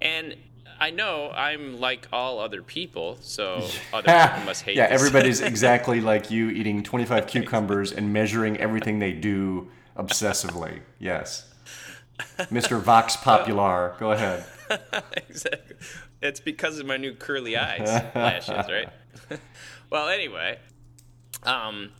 and 0.00 0.34
I 0.78 0.90
know 0.90 1.30
I'm 1.30 1.78
like 1.78 2.08
all 2.10 2.38
other 2.38 2.62
people, 2.62 3.18
so 3.20 3.68
other 3.92 4.10
people 4.10 4.44
must 4.46 4.62
hate 4.62 4.76
yeah, 4.76 4.88
this. 4.88 5.00
everybody's 5.00 5.40
exactly 5.52 6.00
like 6.00 6.30
you, 6.30 6.48
eating 6.48 6.82
25 6.82 7.26
cucumbers 7.26 7.92
and 7.92 8.12
measuring 8.12 8.56
everything 8.56 8.98
they 8.98 9.12
do 9.12 9.70
obsessively. 9.96 10.80
Yes. 10.98 11.46
Mr. 12.38 12.80
Vox 12.80 13.16
Popular, 13.16 13.94
go 13.98 14.12
ahead. 14.12 14.44
exactly. 15.28 15.76
It's 16.22 16.40
because 16.40 16.78
of 16.78 16.86
my 16.86 16.96
new 16.96 17.14
curly 17.14 17.56
eyes 17.56 17.88
lashes, 18.14 18.70
right? 18.70 18.88
well, 19.90 20.08
anyway, 20.08 20.58
um, 21.44 21.90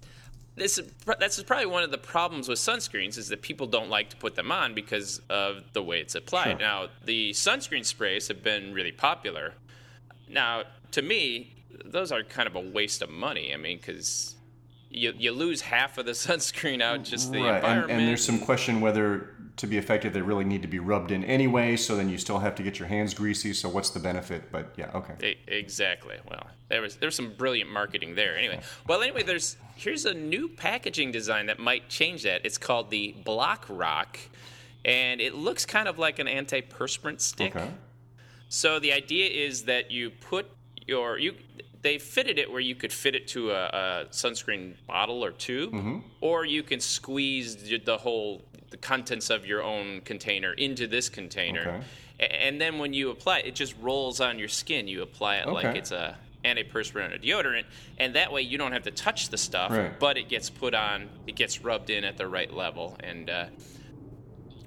this 0.56 0.78
is, 0.78 0.90
that's 1.18 1.42
probably 1.42 1.66
one 1.66 1.82
of 1.82 1.90
the 1.90 1.98
problems 1.98 2.48
with 2.48 2.58
sunscreens 2.58 3.16
is 3.16 3.28
that 3.28 3.42
people 3.42 3.66
don't 3.66 3.88
like 3.88 4.10
to 4.10 4.16
put 4.16 4.34
them 4.34 4.52
on 4.52 4.74
because 4.74 5.20
of 5.30 5.62
the 5.72 5.82
way 5.82 6.00
it's 6.00 6.14
applied. 6.14 6.52
Sure. 6.52 6.58
Now, 6.58 6.88
the 7.04 7.30
sunscreen 7.30 7.84
sprays 7.84 8.28
have 8.28 8.42
been 8.42 8.74
really 8.74 8.92
popular. 8.92 9.54
Now, 10.28 10.64
to 10.92 11.02
me, 11.02 11.54
those 11.84 12.12
are 12.12 12.22
kind 12.22 12.46
of 12.46 12.56
a 12.56 12.60
waste 12.60 13.02
of 13.02 13.10
money. 13.10 13.54
I 13.54 13.56
mean, 13.56 13.78
because 13.78 14.36
you, 14.90 15.14
you 15.16 15.32
lose 15.32 15.60
half 15.60 15.98
of 15.98 16.06
the 16.06 16.12
sunscreen 16.12 16.82
out 16.82 17.04
just 17.04 17.32
the 17.32 17.42
right, 17.42 17.64
and, 17.64 17.90
and 17.90 18.08
there's 18.08 18.24
some 18.24 18.38
question 18.38 18.80
whether 18.80 19.34
to 19.60 19.66
be 19.66 19.78
effective 19.78 20.12
they 20.12 20.22
really 20.22 20.44
need 20.44 20.62
to 20.62 20.68
be 20.68 20.78
rubbed 20.78 21.10
in 21.10 21.24
anyway, 21.24 21.76
so 21.76 21.96
then 21.96 22.08
you 22.08 22.18
still 22.18 22.38
have 22.38 22.54
to 22.56 22.62
get 22.62 22.78
your 22.78 22.88
hands 22.88 23.14
greasy, 23.14 23.52
so 23.52 23.68
what's 23.68 23.90
the 23.90 24.00
benefit? 24.00 24.50
But 24.50 24.72
yeah, 24.76 24.90
okay. 24.94 25.36
Exactly. 25.46 26.16
Well, 26.28 26.46
there 26.68 26.80
was 26.80 26.96
there's 26.96 27.14
some 27.14 27.32
brilliant 27.36 27.70
marketing 27.70 28.14
there. 28.14 28.36
Anyway, 28.36 28.60
well, 28.86 29.02
anyway, 29.02 29.22
there's 29.22 29.56
here's 29.76 30.04
a 30.06 30.14
new 30.14 30.48
packaging 30.48 31.12
design 31.12 31.46
that 31.46 31.58
might 31.58 31.88
change 31.88 32.22
that. 32.24 32.44
It's 32.44 32.58
called 32.58 32.90
the 32.90 33.14
Block 33.24 33.66
Rock, 33.68 34.18
and 34.84 35.20
it 35.20 35.34
looks 35.34 35.66
kind 35.66 35.88
of 35.88 35.98
like 35.98 36.18
an 36.18 36.26
antiperspirant 36.26 37.20
stick. 37.20 37.54
Okay. 37.56 37.70
So 38.48 38.78
the 38.78 38.92
idea 38.92 39.28
is 39.28 39.64
that 39.64 39.90
you 39.90 40.10
put 40.10 40.46
your 40.86 41.18
you 41.18 41.34
they 41.82 41.98
fitted 41.98 42.38
it 42.38 42.50
where 42.50 42.60
you 42.60 42.74
could 42.74 42.92
fit 42.92 43.14
it 43.14 43.26
to 43.28 43.52
a, 43.52 43.64
a 43.66 44.06
sunscreen 44.10 44.74
bottle 44.86 45.24
or 45.24 45.30
tube, 45.32 45.72
Mm-hmm. 45.72 45.98
or 46.20 46.44
you 46.44 46.62
can 46.62 46.78
squeeze 46.80 47.56
the 47.84 47.96
whole 47.96 48.42
the 48.70 48.76
contents 48.76 49.30
of 49.30 49.44
your 49.46 49.62
own 49.62 50.00
container 50.02 50.52
into 50.52 50.86
this 50.86 51.08
container, 51.08 51.60
Okay. 51.60 51.84
And 52.20 52.60
then 52.60 52.78
when 52.78 52.92
you 52.92 53.08
apply 53.10 53.38
it, 53.38 53.46
it 53.46 53.54
just 53.54 53.74
rolls 53.80 54.20
on 54.20 54.38
your 54.38 54.48
skin. 54.48 54.86
You 54.86 55.00
apply 55.02 55.36
it 55.36 55.48
like 55.48 55.74
it's 55.74 55.90
a 55.90 56.18
antiperspirant 56.44 57.14
or 57.14 57.18
deodorant, 57.18 57.64
and 57.96 58.14
that 58.14 58.30
way 58.30 58.42
you 58.42 58.58
don't 58.58 58.72
have 58.72 58.82
to 58.82 58.90
touch 58.90 59.30
the 59.30 59.38
stuff, 59.38 59.70
Right. 59.70 59.98
but 59.98 60.18
it 60.18 60.28
gets 60.28 60.50
put 60.50 60.74
on, 60.74 61.08
it 61.26 61.34
gets 61.34 61.62
rubbed 61.62 61.88
in 61.88 62.04
at 62.04 62.18
the 62.18 62.26
right 62.28 62.52
level, 62.52 62.96
and 63.00 63.30
uh, 63.30 63.46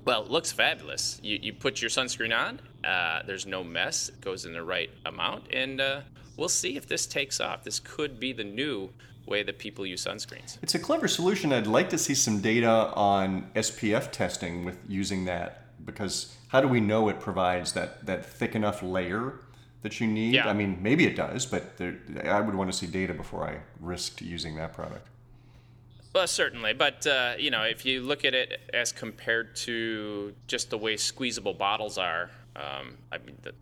well, 0.05 0.23
it 0.23 0.31
looks 0.31 0.51
fabulous. 0.51 1.19
You, 1.23 1.39
you 1.41 1.53
put 1.53 1.81
your 1.81 1.89
sunscreen 1.89 2.35
on, 2.35 2.59
uh, 2.83 3.21
there's 3.25 3.45
no 3.45 3.63
mess, 3.63 4.09
it 4.09 4.19
goes 4.21 4.45
in 4.45 4.53
the 4.53 4.63
right 4.63 4.89
amount, 5.05 5.45
and 5.53 5.79
uh, 5.79 6.01
we'll 6.37 6.49
see 6.49 6.75
if 6.75 6.87
this 6.87 7.05
takes 7.05 7.39
off. 7.39 7.63
This 7.63 7.79
could 7.79 8.19
be 8.19 8.33
the 8.33 8.43
new 8.43 8.89
way 9.25 9.43
that 9.43 9.59
people 9.59 9.85
use 9.85 10.05
sunscreens. 10.05 10.57
It's 10.61 10.75
a 10.75 10.79
clever 10.79 11.07
solution. 11.07 11.53
I'd 11.53 11.67
like 11.67 11.89
to 11.89 11.97
see 11.97 12.15
some 12.15 12.41
data 12.41 12.91
on 12.95 13.49
SPF 13.55 14.11
testing 14.11 14.65
with 14.65 14.77
using 14.87 15.25
that 15.25 15.65
because 15.85 16.35
how 16.49 16.61
do 16.61 16.67
we 16.67 16.79
know 16.79 17.09
it 17.09 17.19
provides 17.19 17.73
that, 17.73 18.05
that 18.05 18.25
thick 18.25 18.55
enough 18.55 18.83
layer 18.83 19.39
that 19.81 19.99
you 19.99 20.07
need? 20.07 20.35
Yeah. 20.35 20.47
I 20.47 20.53
mean, 20.53 20.79
maybe 20.81 21.05
it 21.05 21.15
does, 21.15 21.45
but 21.45 21.77
there, 21.77 21.97
I 22.25 22.39
would 22.41 22.55
want 22.55 22.71
to 22.71 22.77
see 22.77 22.87
data 22.87 23.13
before 23.13 23.47
I 23.47 23.59
risked 23.79 24.21
using 24.21 24.55
that 24.55 24.73
product. 24.73 25.07
Well, 26.13 26.27
certainly, 26.27 26.73
but 26.73 27.07
uh, 27.07 27.33
you 27.39 27.49
know, 27.49 27.63
if 27.63 27.85
you 27.85 28.01
look 28.01 28.23
at 28.23 28.35
it 28.35 28.61
as 28.71 28.91
compared 28.91 29.55
to 29.57 30.35
just 30.45 30.69
the 30.69 30.77
way 30.77 30.95
squeezable 30.95 31.55
bottles 31.55 31.97
are, 31.97 32.29
um, 32.55 32.97
I 33.11 33.17
mean, 33.17 33.35
the, 33.41 33.53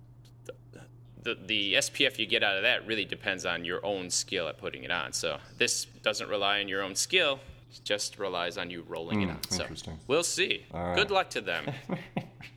the 1.24 1.38
the 1.46 1.74
SPF 1.76 2.18
you 2.20 2.26
get 2.26 2.44
out 2.44 2.56
of 2.58 2.64
that 2.64 2.86
really 2.88 3.06
depends 3.06 3.46
on 3.46 3.64
your 3.66 3.86
own 3.86 4.10
skill 4.10 4.48
at 4.48 4.58
putting 4.58 4.84
it 4.84 4.92
on. 4.92 5.14
So 5.14 5.38
this 5.58 5.86
doesn't 6.04 6.30
rely 6.30 6.60
on 6.62 6.68
your 6.68 6.82
own 6.82 6.96
skill; 6.96 7.40
it 7.72 7.82
just 7.84 8.18
relies 8.20 8.58
on 8.58 8.70
you 8.70 8.84
rolling 8.88 9.22
it 9.22 9.30
on. 9.30 9.40
So 9.50 9.56
Hmm, 9.58 9.62
interesting. 9.64 10.00
we'll 10.08 10.24
see. 10.24 10.66
Good 10.96 11.12
luck 11.12 11.30
to 11.32 11.42
them. 11.42 11.72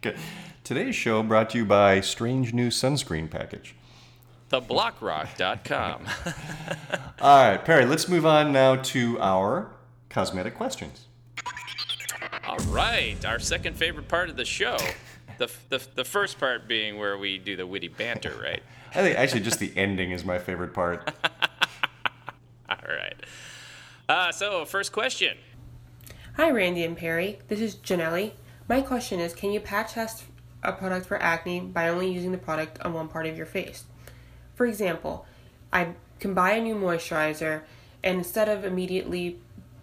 Today's 0.65 0.95
show 0.97 1.23
brought 1.23 1.51
to 1.51 1.59
you 1.59 1.65
by 1.65 2.01
Strange 2.01 2.53
New 2.55 2.69
Sunscreen 2.69 3.31
Package. 3.31 3.75
theblockrock.com. 4.51 6.07
All 7.21 7.51
right, 7.51 7.65
Perry, 7.65 7.87
let's 7.87 8.09
move 8.09 8.27
on 8.27 8.53
now 8.53 8.77
to 8.77 9.19
our 9.21 9.71
cosmetic 10.11 10.55
questions. 10.55 11.07
All 12.47 12.59
right, 12.69 13.23
our 13.25 13.39
second 13.39 13.77
favorite 13.77 14.09
part 14.09 14.29
of 14.31 14.37
the 14.37 14.45
show. 14.45 14.77
The, 15.39 15.51
the, 15.69 15.87
the 15.95 16.05
first 16.05 16.39
part 16.39 16.69
being 16.69 16.99
where 16.99 17.19
we 17.19 17.39
do 17.39 17.57
the 17.57 17.67
witty 17.67 17.89
banter, 17.89 18.35
right? 18.43 18.63
I 18.91 19.03
think 19.03 19.19
actually 19.19 19.41
just 19.41 19.59
the 19.59 19.73
ending 19.77 20.13
is 20.13 20.25
my 20.25 20.39
favorite 20.39 20.73
part. 20.73 21.13
All 22.69 22.77
right. 22.89 23.17
Uh, 24.09 24.33
so, 24.33 24.65
first 24.65 24.93
question. 24.93 25.37
Hi, 26.37 26.51
Randy 26.51 26.85
and 26.85 26.97
Perry. 26.97 27.39
This 27.49 27.61
is 27.61 27.77
Janelly. 27.77 28.33
My 28.69 28.81
question 28.81 29.21
is 29.21 29.35
Can 29.35 29.53
you 29.53 29.61
patch 29.61 29.93
test 29.93 30.25
a 30.63 30.73
product 30.73 31.07
for 31.07 31.21
acne 31.21 31.61
by 31.61 31.89
only 31.89 32.11
using 32.11 32.33
the 32.33 32.39
product 32.39 32.81
on 32.83 32.93
one 32.93 33.09
part 33.09 33.27
of 33.27 33.37
your 33.37 33.47
face? 33.47 33.85
For 34.55 34.67
example, 34.67 35.27
I 35.73 35.95
can 36.21 36.35
buy 36.35 36.53
a 36.53 36.63
new 36.63 36.75
moisturizer 36.75 37.63
and 38.03 38.19
instead 38.19 38.49
of 38.49 38.65
immediately 38.65 39.39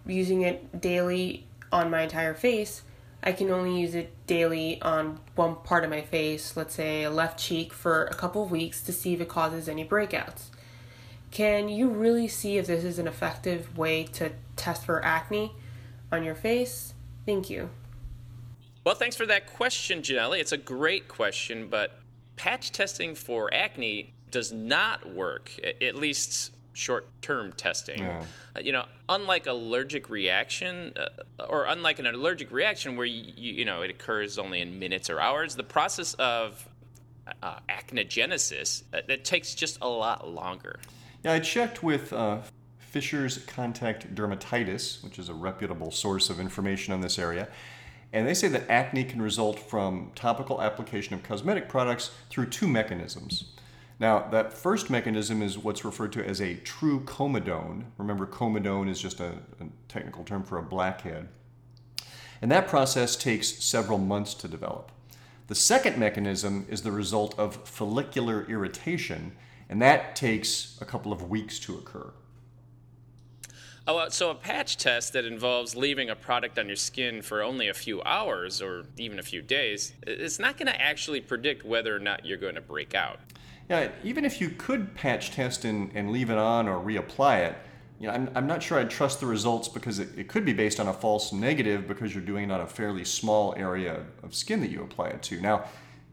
using 0.06 0.42
it 0.42 0.80
daily 0.80 1.46
on 1.70 1.90
my 1.90 2.02
entire 2.02 2.34
face, 2.34 2.82
I 3.22 3.32
can 3.32 3.50
only 3.50 3.80
use 3.80 3.94
it 3.94 4.12
daily 4.26 4.82
on 4.82 5.20
one 5.36 5.56
part 5.56 5.84
of 5.84 5.90
my 5.90 6.02
face, 6.02 6.56
let's 6.56 6.74
say 6.74 7.06
left 7.06 7.38
cheek, 7.38 7.72
for 7.72 8.04
a 8.04 8.14
couple 8.14 8.42
of 8.42 8.50
weeks 8.50 8.82
to 8.82 8.92
see 8.92 9.14
if 9.14 9.20
it 9.20 9.28
causes 9.28 9.68
any 9.68 9.84
breakouts. 9.84 10.46
Can 11.30 11.68
you 11.68 11.88
really 11.88 12.28
see 12.28 12.58
if 12.58 12.66
this 12.66 12.84
is 12.84 12.98
an 12.98 13.06
effective 13.06 13.78
way 13.78 14.04
to 14.04 14.32
test 14.56 14.84
for 14.84 15.04
acne 15.04 15.52
on 16.10 16.24
your 16.24 16.34
face? 16.34 16.94
Thank 17.24 17.48
you. 17.48 17.70
Well, 18.84 18.96
thanks 18.96 19.14
for 19.14 19.26
that 19.26 19.46
question, 19.46 20.02
Janelly. 20.02 20.40
It's 20.40 20.52
a 20.52 20.56
great 20.56 21.06
question, 21.06 21.68
but 21.68 22.00
patch 22.36 22.72
testing 22.72 23.14
for 23.14 23.52
acne 23.54 24.12
does 24.32 24.50
not 24.50 25.14
work, 25.14 25.52
at 25.80 25.94
least 25.94 26.52
short-term 26.72 27.52
testing. 27.52 28.00
Yeah. 28.00 28.24
Uh, 28.56 28.60
you 28.60 28.72
know, 28.72 28.84
unlike 29.08 29.46
allergic 29.46 30.08
reaction, 30.10 30.92
uh, 30.96 31.44
or 31.48 31.66
unlike 31.66 31.98
an 31.98 32.06
allergic 32.06 32.50
reaction 32.50 32.96
where 32.96 33.06
you, 33.06 33.32
you 33.36 33.64
know 33.64 33.82
it 33.82 33.90
occurs 33.90 34.38
only 34.38 34.60
in 34.60 34.78
minutes 34.78 35.10
or 35.10 35.20
hours, 35.20 35.54
the 35.54 35.62
process 35.62 36.14
of 36.14 36.68
uh, 37.42 37.56
acnegenesis 37.68 38.82
uh, 38.92 39.00
it 39.08 39.24
takes 39.24 39.54
just 39.54 39.78
a 39.80 39.88
lot 39.88 40.28
longer. 40.28 40.80
Yeah, 41.24 41.34
I 41.34 41.38
checked 41.38 41.82
with 41.82 42.12
uh, 42.12 42.40
Fisher's 42.78 43.38
Contact 43.38 44.14
Dermatitis, 44.14 45.02
which 45.04 45.18
is 45.18 45.28
a 45.28 45.34
reputable 45.34 45.90
source 45.90 46.30
of 46.30 46.40
information 46.40 46.92
on 46.92 47.00
this 47.00 47.18
area. 47.18 47.48
And 48.12 48.28
they 48.28 48.34
say 48.34 48.48
that 48.48 48.68
acne 48.68 49.04
can 49.04 49.22
result 49.22 49.58
from 49.58 50.10
topical 50.14 50.60
application 50.60 51.14
of 51.14 51.22
cosmetic 51.22 51.68
products 51.68 52.10
through 52.28 52.46
two 52.46 52.68
mechanisms. 52.68 53.52
Now, 53.98 54.28
that 54.30 54.52
first 54.52 54.90
mechanism 54.90 55.42
is 55.42 55.58
what's 55.58 55.84
referred 55.84 56.12
to 56.14 56.26
as 56.26 56.40
a 56.40 56.54
true 56.56 57.00
comedone. 57.00 57.84
Remember, 57.98 58.26
comedone 58.26 58.88
is 58.88 59.00
just 59.00 59.20
a, 59.20 59.34
a 59.60 59.66
technical 59.88 60.24
term 60.24 60.42
for 60.42 60.58
a 60.58 60.62
blackhead. 60.62 61.28
And 62.40 62.50
that 62.50 62.66
process 62.66 63.14
takes 63.14 63.48
several 63.62 63.98
months 63.98 64.34
to 64.34 64.48
develop. 64.48 64.90
The 65.46 65.54
second 65.54 65.98
mechanism 65.98 66.66
is 66.68 66.82
the 66.82 66.92
result 66.92 67.38
of 67.38 67.68
follicular 67.68 68.44
irritation, 68.48 69.32
and 69.68 69.80
that 69.82 70.16
takes 70.16 70.78
a 70.80 70.84
couple 70.84 71.12
of 71.12 71.28
weeks 71.28 71.58
to 71.60 71.74
occur. 71.74 72.12
Oh, 73.86 73.98
uh, 73.98 74.10
so 74.10 74.30
a 74.30 74.34
patch 74.34 74.76
test 74.76 75.12
that 75.12 75.24
involves 75.24 75.74
leaving 75.74 76.08
a 76.08 76.14
product 76.14 76.56
on 76.56 76.68
your 76.68 76.76
skin 76.76 77.20
for 77.20 77.42
only 77.42 77.68
a 77.68 77.74
few 77.74 78.00
hours 78.04 78.62
or 78.62 78.84
even 78.96 79.18
a 79.18 79.24
few 79.24 79.42
days, 79.42 79.92
it's 80.06 80.38
not 80.38 80.56
going 80.56 80.68
to 80.68 80.80
actually 80.80 81.20
predict 81.20 81.64
whether 81.64 81.94
or 81.94 81.98
not 81.98 82.24
you're 82.24 82.38
going 82.38 82.54
to 82.54 82.60
break 82.60 82.94
out. 82.94 83.18
Yeah, 83.70 83.88
even 84.04 84.24
if 84.24 84.40
you 84.40 84.50
could 84.50 84.94
patch 84.94 85.30
test 85.30 85.64
and, 85.64 85.90
and 85.94 86.10
leave 86.10 86.30
it 86.30 86.38
on 86.38 86.68
or 86.68 86.78
reapply 86.82 87.46
it, 87.46 87.56
you 88.00 88.08
know, 88.08 88.14
I'm, 88.14 88.30
I'm 88.34 88.46
not 88.46 88.62
sure 88.62 88.78
I'd 88.78 88.90
trust 88.90 89.20
the 89.20 89.26
results 89.26 89.68
because 89.68 89.98
it, 89.98 90.08
it 90.18 90.28
could 90.28 90.44
be 90.44 90.52
based 90.52 90.80
on 90.80 90.88
a 90.88 90.92
false 90.92 91.32
negative 91.32 91.86
because 91.86 92.14
you're 92.14 92.24
doing 92.24 92.50
it 92.50 92.52
on 92.52 92.60
a 92.60 92.66
fairly 92.66 93.04
small 93.04 93.54
area 93.56 94.04
of 94.22 94.34
skin 94.34 94.60
that 94.60 94.70
you 94.70 94.82
apply 94.82 95.08
it 95.08 95.22
to. 95.24 95.40
Now, 95.40 95.64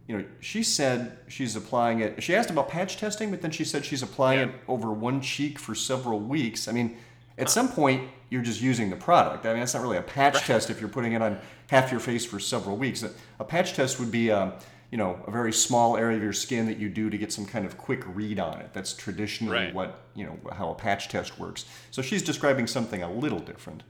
you 0.08 0.18
know, 0.18 0.26
she 0.40 0.64
said 0.64 1.18
she's 1.28 1.56
applying 1.56 2.00
it. 2.02 2.22
She 2.22 2.36
asked 2.36 2.50
about 2.50 2.70
patch 2.70 2.98
testing, 2.98 3.32
but 3.32 3.42
then 3.42 3.52
she 3.52 3.64
said 3.64 3.84
she's 3.86 4.04
applying 4.04 4.40
Yeah. 4.40 4.46
it 4.56 4.62
over 4.68 4.92
one 4.92 5.22
cheek 5.22 5.58
for 5.60 5.74
several 5.76 6.20
weeks. 6.20 6.68
I 6.68 6.72
mean, 6.72 6.98
at 7.38 7.50
some 7.50 7.70
point, 7.70 8.08
you're 8.30 8.42
just 8.44 8.62
using 8.62 8.90
the 8.92 8.96
product. 8.96 9.46
I 9.46 9.50
mean, 9.52 9.60
that's 9.60 9.74
not 9.74 9.82
really 9.82 9.98
a 9.98 10.02
patch 10.04 10.42
test 10.46 10.70
if 10.70 10.80
you're 10.80 10.90
putting 10.90 11.14
it 11.14 11.22
on 11.22 11.40
half 11.68 11.90
your 11.92 12.00
face 12.00 12.26
for 12.26 12.40
several 12.40 12.78
weeks. 12.78 13.02
A- 13.04 13.12
A 13.40 13.44
patch 13.44 13.74
test 13.74 14.00
would 14.00 14.12
be, 14.12 14.30
um, 14.32 14.54
you 14.92 14.98
know, 14.98 15.20
a 15.28 15.32
very 15.32 15.54
small 15.54 15.96
area 15.98 16.18
of 16.18 16.24
your 16.24 16.34
skin 16.34 16.66
that 16.66 16.78
you 16.78 16.90
do 16.90 17.10
to 17.10 17.18
get 17.18 17.32
some 17.32 17.46
kind 17.46 17.66
of 17.66 17.78
quick 17.78 18.04
read 18.08 18.40
on 18.40 18.60
it. 18.60 18.74
That's 18.74 18.94
traditionally 18.94 19.54
Right. 19.56 19.74
what, 19.74 20.02
you 20.16 20.26
know, 20.26 20.40
how 20.52 20.72
a 20.72 20.76
patch 20.76 21.10
test 21.10 21.38
works. 21.40 21.66
So 21.92 22.02
she's 22.02 22.24
describing 22.24 22.66
something 22.68 23.04
a 23.04 23.12
little 23.12 23.40
different. 23.40 23.84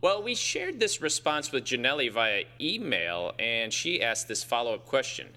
Well, 0.00 0.22
we 0.22 0.34
shared 0.34 0.78
this 0.78 1.00
response 1.02 1.50
with 1.50 1.64
Janelly 1.64 2.10
via 2.10 2.44
email, 2.60 3.34
and 3.38 3.72
she 3.72 4.00
asked 4.00 4.28
this 4.28 4.44
follow 4.44 4.74
up 4.74 4.86
question. 4.86 5.36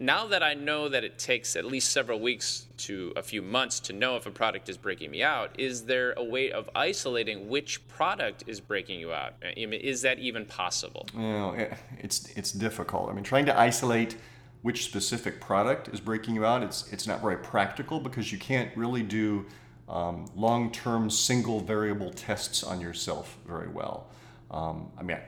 Now 0.00 0.26
that 0.26 0.42
I 0.42 0.54
know 0.54 0.88
that 0.88 1.04
it 1.04 1.18
takes 1.18 1.56
at 1.56 1.64
least 1.64 1.92
several 1.92 2.20
weeks 2.20 2.66
to 2.78 3.12
a 3.16 3.22
few 3.22 3.42
months 3.42 3.80
to 3.80 3.92
know 3.92 4.16
if 4.16 4.26
a 4.26 4.30
product 4.30 4.68
is 4.68 4.76
breaking 4.76 5.10
me 5.10 5.22
out, 5.22 5.58
is 5.58 5.84
there 5.84 6.12
a 6.12 6.22
way 6.24 6.52
of 6.52 6.70
isolating 6.74 7.48
which 7.48 7.86
product 7.88 8.44
is 8.46 8.60
breaking 8.60 9.00
you 9.00 9.12
out? 9.12 9.34
I 9.44 9.54
mean, 9.66 9.74
is 9.74 10.02
that 10.02 10.18
even 10.18 10.44
possible? 10.46 11.06
It- 11.54 11.74
it's 11.98 12.30
it's 12.36 12.52
difficult. 12.52 13.10
I 13.10 13.12
mean, 13.12 13.24
trying 13.24 13.46
to 13.46 13.58
isolate 13.58 14.16
which 14.62 14.84
specific 14.84 15.40
product 15.40 15.88
is 15.88 16.00
breaking 16.00 16.34
you 16.34 16.44
out, 16.44 16.62
it's 16.62 16.92
it's 16.92 17.06
not 17.06 17.20
very 17.20 17.36
practical 17.36 18.00
because 18.00 18.32
you 18.32 18.38
can't 18.38 18.76
really 18.76 19.02
do 19.02 19.46
um, 19.88 20.30
long-term 20.36 21.08
single 21.10 21.60
variable 21.60 22.10
tests 22.10 22.62
on 22.62 22.80
yourself 22.80 23.36
very 23.46 23.68
well. 23.68 24.08
Um, 24.50 24.90
I 24.98 25.02
mean, 25.02 25.18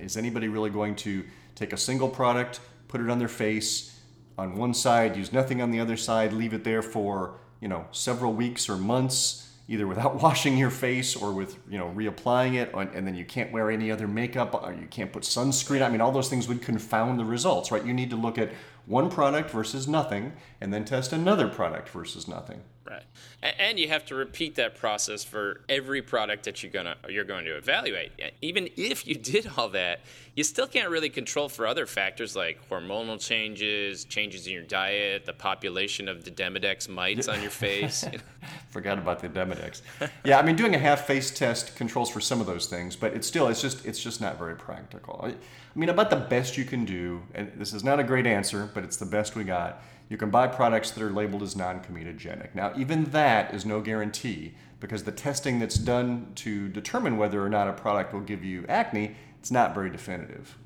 is 0.00 0.16
anybody 0.16 0.48
really 0.48 0.70
going 0.70 0.96
to 0.96 1.24
take 1.54 1.72
a 1.72 1.76
single 1.76 2.08
product, 2.08 2.60
put 2.88 3.00
it 3.00 3.08
on 3.10 3.18
their 3.18 3.28
face 3.28 3.97
on 4.38 4.56
one 4.56 4.72
side, 4.72 5.16
use 5.16 5.32
nothing 5.32 5.60
on 5.60 5.72
the 5.72 5.80
other 5.80 5.96
side, 5.96 6.32
leave 6.32 6.54
it 6.54 6.64
there 6.64 6.80
for 6.80 7.34
you 7.60 7.68
know 7.68 7.84
several 7.90 8.32
weeks 8.32 8.68
or 8.68 8.76
months, 8.76 9.50
either 9.66 9.86
without 9.86 10.14
washing 10.22 10.56
your 10.56 10.70
face 10.70 11.16
or 11.16 11.32
with 11.32 11.58
you 11.68 11.76
know 11.76 11.92
reapplying 11.94 12.54
it, 12.54 12.72
and 12.72 13.06
then 13.06 13.14
you 13.14 13.24
can't 13.24 13.52
wear 13.52 13.70
any 13.70 13.90
other 13.90 14.06
makeup 14.06 14.54
or 14.54 14.72
you 14.72 14.86
can't 14.86 15.12
put 15.12 15.24
sunscreen. 15.24 15.82
I 15.82 15.90
mean, 15.90 16.00
all 16.00 16.12
those 16.12 16.28
things 16.28 16.46
would 16.48 16.62
confound 16.62 17.18
the 17.18 17.24
results, 17.24 17.72
right? 17.72 17.84
You 17.84 17.92
need 17.92 18.10
to 18.10 18.16
look 18.16 18.38
at 18.38 18.52
one 18.88 19.10
product 19.10 19.50
versus 19.50 19.86
nothing, 19.86 20.32
and 20.60 20.72
then 20.72 20.84
test 20.84 21.12
another 21.12 21.48
product 21.48 21.88
versus 21.90 22.26
nothing. 22.26 22.62
Right. 22.88 23.04
And 23.42 23.78
you 23.78 23.88
have 23.88 24.06
to 24.06 24.14
repeat 24.14 24.54
that 24.54 24.74
process 24.74 25.22
for 25.22 25.60
every 25.68 26.00
product 26.00 26.44
that 26.44 26.62
you're 26.62 26.72
gonna 26.72 26.96
you're 27.08 27.24
going 27.24 27.44
to 27.44 27.54
evaluate. 27.54 28.12
Even 28.40 28.70
if 28.76 29.06
you 29.06 29.14
did 29.14 29.46
all 29.56 29.68
that, 29.70 30.00
you 30.34 30.42
still 30.42 30.66
can't 30.66 30.88
really 30.88 31.10
control 31.10 31.50
for 31.50 31.66
other 31.66 31.84
factors 31.84 32.34
like 32.34 32.66
hormonal 32.70 33.20
changes, 33.20 34.06
changes 34.06 34.46
in 34.46 34.54
your 34.54 34.62
diet, 34.62 35.26
the 35.26 35.34
population 35.34 36.08
of 36.08 36.24
the 36.24 36.30
Demodex 36.30 36.88
mites 36.88 37.28
on 37.28 37.42
your 37.42 37.50
face. 37.50 38.06
Forgot 38.70 38.96
about 38.96 39.20
the 39.20 39.28
Demodex. 39.28 39.82
yeah, 40.24 40.38
I 40.38 40.42
mean, 40.42 40.56
doing 40.56 40.74
a 40.74 40.78
half 40.78 41.06
face 41.06 41.30
test 41.30 41.76
controls 41.76 42.08
for 42.08 42.20
some 42.20 42.40
of 42.40 42.46
those 42.46 42.68
things, 42.68 42.96
but 42.96 43.12
it's 43.12 43.26
still 43.26 43.48
it's 43.48 43.60
just 43.60 43.84
it's 43.84 44.02
just 44.02 44.22
not 44.22 44.38
very 44.38 44.56
practical. 44.56 45.30
I, 45.78 45.80
mean, 45.80 45.90
about 45.90 46.10
the 46.10 46.16
best 46.16 46.58
you 46.58 46.64
can 46.64 46.84
do, 46.84 47.22
and 47.36 47.52
this 47.54 47.72
is 47.72 47.84
not 47.84 48.00
a 48.00 48.02
great 48.02 48.26
answer, 48.26 48.68
but 48.74 48.82
it's 48.82 48.96
the 48.96 49.06
best 49.06 49.36
we 49.36 49.44
got. 49.44 49.80
You 50.08 50.16
can 50.16 50.28
buy 50.28 50.48
products 50.48 50.90
that 50.90 51.04
are 51.04 51.12
labeled 51.12 51.40
as 51.44 51.54
non-comedogenic. 51.54 52.52
Now, 52.52 52.72
even 52.76 53.04
that 53.10 53.54
is 53.54 53.64
no 53.64 53.80
guarantee 53.80 54.54
because 54.80 55.04
the 55.04 55.12
testing 55.12 55.60
that's 55.60 55.76
done 55.76 56.32
to 56.34 56.68
determine 56.68 57.16
whether 57.16 57.40
or 57.40 57.48
not 57.48 57.68
a 57.68 57.72
product 57.72 58.12
will 58.12 58.22
give 58.22 58.42
you 58.42 58.66
acne, 58.68 59.14
it's 59.38 59.52
not 59.52 59.72
very 59.72 59.88
definitive. 59.88 60.58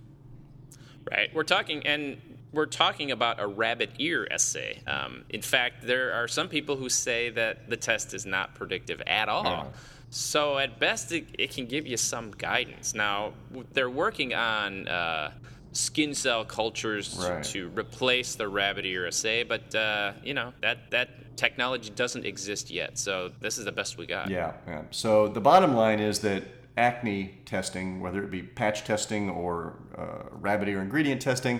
Right. 1.11 1.29
We're 1.35 1.43
talking, 1.43 1.87
and 1.87 2.19
we're 2.55 2.65
talking 2.65 3.11
about 3.11 3.39
a 3.39 3.47
rabbit 3.47 3.91
ear 3.99 4.27
assay. 4.31 4.81
Um, 4.87 5.27
in 5.29 5.43
fact, 5.43 5.87
there 5.87 6.15
are 6.15 6.27
some 6.27 6.49
people 6.49 6.77
who 6.77 6.89
say 6.89 7.29
that 7.29 7.69
the 7.69 7.77
test 7.77 8.15
is 8.15 8.25
not 8.25 8.55
predictive 8.55 9.03
at 9.07 9.29
all. 9.29 9.75
So 10.13 10.59
at 10.59 10.79
best, 10.79 11.11
it, 11.11 11.25
it 11.39 11.53
can 11.53 11.65
give 11.65 11.87
you 11.87 11.97
some 11.97 12.33
guidance. 12.33 12.95
Now, 12.95 13.33
they're 13.73 13.89
working 13.89 14.35
on 14.35 14.87
uh, 14.87 15.33
skin 15.73 16.15
cell 16.15 16.45
cultures 16.45 17.17
to- 17.17 17.23
Right. 17.23 17.45
to 17.45 17.69
replace 17.71 18.35
the 18.35 18.47
rabbit 18.47 18.85
ear 18.85 19.07
assay, 19.07 19.43
but 19.43 19.75
uh, 19.75 20.13
you 20.23 20.35
know 20.35 20.53
that 20.61 20.91
that 20.91 21.35
technology 21.39 21.89
doesn't 21.89 22.27
exist 22.27 22.71
yet. 22.71 22.99
So 22.99 23.33
this 23.41 23.57
is 23.57 23.65
the 23.65 23.73
best 23.73 23.97
we 23.97 24.05
got. 24.05 24.29
Yeah, 24.29 24.53
yeah. 24.67 24.83
So 24.91 25.29
the 25.29 25.41
bottom 25.41 25.75
line 25.75 25.99
is 25.99 26.19
that 26.21 26.45
acne 26.77 27.39
testing, 27.47 28.01
whether 28.03 28.23
it 28.23 28.31
be 28.31 28.43
patch 28.43 28.85
testing 28.85 29.31
or 29.31 29.79
uh, 29.97 30.25
rabbit 30.31 30.69
ear 30.69 30.83
ingredient 30.83 31.23
testing, 31.23 31.59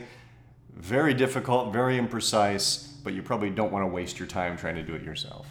very 0.77 1.15
difficult, 1.15 1.73
very 1.73 1.99
imprecise, 1.99 3.03
but 3.03 3.15
you 3.15 3.23
probably 3.23 3.49
don't 3.49 3.73
want 3.73 3.83
to 3.83 3.87
waste 3.87 4.19
your 4.19 4.29
time 4.29 4.59
trying 4.59 4.75
to 4.75 4.83
do 4.83 4.95
it 4.95 5.03
yourself. 5.03 5.47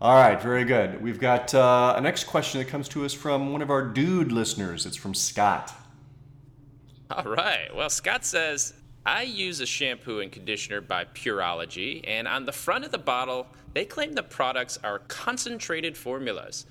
All 0.00 0.14
right, 0.14 0.40
very 0.40 0.64
good. 0.64 1.02
We've 1.02 1.18
got 1.18 1.52
uh, 1.52 1.94
a 1.96 2.00
next 2.00 2.24
question 2.24 2.60
that 2.60 2.68
comes 2.68 2.88
to 2.90 3.04
us 3.04 3.12
from 3.12 3.52
one 3.52 3.62
of 3.62 3.70
our 3.70 3.82
dude 3.82 4.30
listeners. 4.30 4.86
It's 4.86 4.96
from 4.96 5.12
Scott. 5.12 5.74
All 7.10 7.24
right. 7.24 7.74
Well, 7.74 7.90
Scott 7.90 8.24
says, 8.24 8.74
I 9.04 9.22
use 9.22 9.58
a 9.58 9.66
shampoo 9.66 10.20
and 10.20 10.30
conditioner 10.30 10.80
by 10.80 11.06
Pureology, 11.06 12.04
and 12.06 12.28
on 12.28 12.44
the 12.44 12.52
front 12.52 12.84
of 12.84 12.92
the 12.92 12.98
bottle, 12.98 13.48
they 13.74 13.84
claim 13.84 14.12
the 14.12 14.22
products 14.22 14.78
are 14.84 15.00
concentrated 15.08 15.96
formulas. 15.96 16.66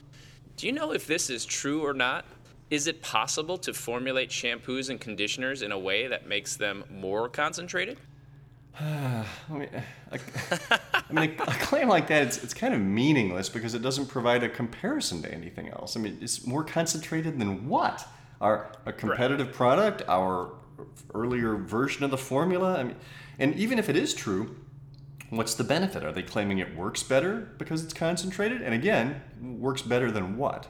Do 0.55 0.65
you 0.65 0.71
know 0.71 0.93
if 0.93 1.05
this 1.05 1.29
is 1.29 1.45
true 1.45 1.85
or 1.85 1.93
not? 1.93 2.23
Is 2.69 2.87
it 2.87 3.01
possible 3.01 3.57
to 3.57 3.73
formulate 3.73 4.29
shampoos 4.29 4.89
and 4.89 5.01
conditioners 5.01 5.63
in 5.63 5.73
a 5.73 5.79
way 5.79 6.07
that 6.07 6.29
makes 6.29 6.55
them 6.55 6.85
more 6.89 7.27
concentrated? 7.27 7.97
I 8.81 9.25
mean, 9.49 9.69
a, 10.11 10.19
I 11.09 11.13
mean, 11.13 11.35
a 11.39 11.45
claim 11.45 11.87
like 11.87 12.07
that, 12.07 12.23
it's, 12.23 12.43
it's 12.43 12.53
kind 12.53 12.73
of 12.73 12.81
meaningless 12.81 13.49
because 13.49 13.73
it 13.73 13.81
doesn't 13.81 14.07
provide 14.07 14.43
a 14.43 14.49
comparison 14.49 15.21
to 15.23 15.33
anything 15.33 15.69
else. 15.69 15.97
I 15.97 15.99
mean, 15.99 16.19
it's 16.21 16.45
more 16.45 16.63
concentrated 16.63 17.39
than 17.39 17.67
what? 17.67 18.07
Our 18.39 18.71
a 18.85 18.93
competitive 18.93 19.47
right. 19.47 19.55
product, 19.55 20.03
our 20.07 20.51
earlier 21.15 21.55
version 21.55 22.03
of 22.03 22.11
the 22.11 22.17
formula. 22.17 22.77
I 22.77 22.83
mean, 22.83 22.95
and 23.39 23.55
even 23.55 23.79
if 23.79 23.89
it 23.89 23.95
is 23.95 24.13
true, 24.13 24.55
what's 25.31 25.55
the 25.55 25.63
benefit? 25.63 26.03
Are 26.03 26.11
they 26.11 26.21
claiming 26.21 26.59
it 26.59 26.75
works 26.75 27.01
better 27.01 27.49
because 27.57 27.83
it's 27.83 27.93
concentrated? 27.93 28.61
And 28.61 28.75
again, 28.75 29.21
works 29.41 29.81
better 29.81 30.11
than 30.11 30.37
what? 30.37 30.67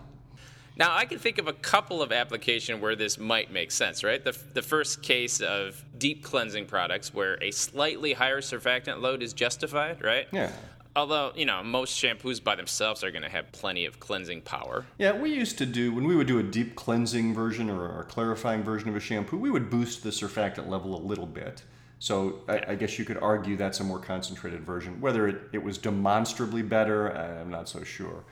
Now, 0.77 0.95
I 0.95 1.05
can 1.05 1.17
think 1.17 1.39
of 1.39 1.47
a 1.47 1.53
couple 1.53 2.01
of 2.03 2.11
applications 2.11 2.81
where 2.81 2.95
this 2.95 3.17
might 3.17 3.51
make 3.51 3.71
sense, 3.71 4.03
right? 4.03 4.23
The, 4.23 4.37
the 4.53 4.61
first 4.61 5.01
case 5.01 5.41
of 5.41 5.83
deep 5.97 6.23
cleansing 6.23 6.67
products 6.67 7.13
where 7.13 7.41
a 7.41 7.49
slightly 7.51 8.13
higher 8.13 8.41
surfactant 8.41 9.01
load 9.01 9.23
is 9.23 9.33
justified, 9.33 10.03
right? 10.03 10.27
Yeah. 10.31 10.51
Although, 10.95 11.31
you 11.35 11.45
know, 11.45 11.63
most 11.63 11.99
shampoos 12.01 12.43
by 12.43 12.55
themselves 12.55 13.03
are 13.03 13.11
going 13.11 13.23
to 13.23 13.29
have 13.29 13.51
plenty 13.51 13.85
of 13.85 13.99
cleansing 13.99 14.41
power. 14.41 14.85
Yeah, 14.97 15.13
we 15.13 15.31
used 15.33 15.57
to 15.59 15.65
do, 15.65 15.93
when 15.93 16.07
we 16.07 16.15
would 16.15 16.27
do 16.27 16.39
a 16.39 16.43
deep 16.43 16.75
cleansing 16.75 17.33
version 17.33 17.69
or 17.69 17.99
a 18.01 18.03
clarifying 18.03 18.63
version 18.63 18.89
of 18.89 18.95
a 18.95 18.99
shampoo, 18.99 19.37
we 19.37 19.49
would 19.49 19.69
boost 19.69 20.03
the 20.03 20.09
surfactant 20.09 20.67
level 20.67 20.95
a 20.95 21.01
little 21.01 21.27
bit. 21.27 21.63
So 21.99 22.41
I, 22.47 22.61
I 22.69 22.75
guess 22.75 22.99
you 22.99 23.05
could 23.05 23.17
argue 23.17 23.57
that's 23.57 23.79
a 23.79 23.83
more 23.83 23.99
concentrated 23.99 24.61
version. 24.61 25.01
Whether 25.01 25.27
it, 25.27 25.41
it 25.53 25.63
was 25.63 25.79
demonstrably 25.79 26.61
better, 26.61 27.09
I'm 27.09 27.49
not 27.49 27.67
so 27.67 27.83
sure. 27.83 28.23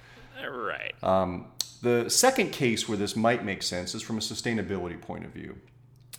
Right. 0.47 0.93
Um, 1.01 1.47
the 1.81 2.09
second 2.09 2.51
case 2.51 2.87
where 2.87 2.97
this 2.97 3.15
might 3.15 3.43
make 3.45 3.63
sense 3.63 3.95
is 3.95 4.01
from 4.01 4.17
a 4.17 4.21
sustainability 4.21 4.99
point 4.99 5.25
of 5.25 5.31
view. 5.31 5.55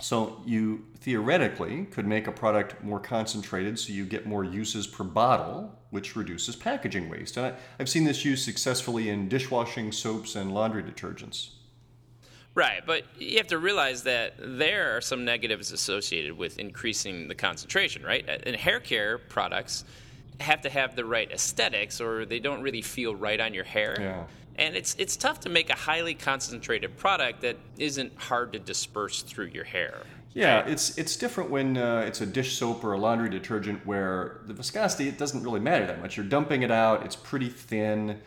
So 0.01 0.42
you 0.45 0.85
theoretically 0.99 1.87
could 1.87 2.07
make 2.07 2.27
a 2.27 2.33
product 2.33 2.83
more 2.85 3.01
concentrated 3.01 3.79
so 3.79 3.92
you 3.92 4.05
get 4.05 4.27
more 4.27 4.45
uses 4.45 4.87
per 4.87 5.05
bottle, 5.05 5.75
which 5.90 6.16
reduces 6.16 6.55
packaging 6.55 7.09
waste. 7.09 7.37
And 7.37 7.47
I, 7.47 7.53
have 7.79 7.88
seen 7.88 8.05
this 8.05 8.25
used 8.25 8.45
successfully 8.45 9.09
in 9.09 9.29
dishwashing 9.29 9.92
soaps 9.92 10.37
and 10.37 10.53
laundry 10.53 10.83
detergents. 10.83 11.51
Right, 12.55 12.83
but 12.87 13.05
you 13.19 13.37
have 13.37 13.49
to 13.49 13.59
realize 13.59 14.03
that 14.05 14.35
there 14.38 14.97
are 14.97 15.01
some 15.03 15.25
negatives 15.27 15.73
associated 15.73 16.37
with 16.37 16.59
increasing 16.59 17.29
the 17.29 17.35
concentration, 17.35 18.03
right? 18.03 18.27
In 18.47 18.55
hair 18.55 18.81
care 18.81 19.19
products 19.19 19.85
have 20.40 20.62
to 20.62 20.71
have 20.71 20.97
the 20.97 21.05
right 21.05 21.31
aesthetics 21.31 22.01
or 22.01 22.25
they 22.25 22.38
don't 22.38 22.62
really 22.62 22.83
feel 22.83 23.14
right 23.14 23.40
on 23.40 23.55
your 23.55 23.64
hair. 23.64 23.97
Yeah. 23.99 24.25
And 24.59 24.77
it's 24.77 24.95
it's 24.99 25.16
tough 25.16 25.40
to 25.40 25.49
make 25.49 25.71
a 25.71 25.75
highly 25.75 26.14
concentrated 26.14 26.97
product 26.97 27.42
that 27.42 27.57
isn't 27.79 28.16
hard 28.16 28.53
to 28.55 28.59
disperse 28.59 29.23
through 29.23 29.47
your 29.47 29.64
hair. 29.64 30.03
Yeah, 30.33 30.66
it's 30.66 30.97
it's 30.99 31.16
different 31.16 31.51
when 31.51 31.77
uh, 31.77 32.05
it's 32.07 32.21
a 32.21 32.27
dish 32.27 32.59
soap 32.59 32.85
or 32.85 32.92
a 32.92 32.99
laundry 32.99 33.31
detergent 33.31 33.87
where 33.87 34.40
the 34.47 34.53
viscosity 34.53 35.09
it 35.09 35.19
doesn't 35.19 35.42
really 35.42 35.61
matter 35.61 35.87
that 35.87 36.01
much. 36.01 36.16
You're 36.16 36.27
dumping 36.27 36.62
it 36.62 36.71
out; 36.71 37.05
it's 37.05 37.16
pretty 37.16 37.49
thin 37.49 38.21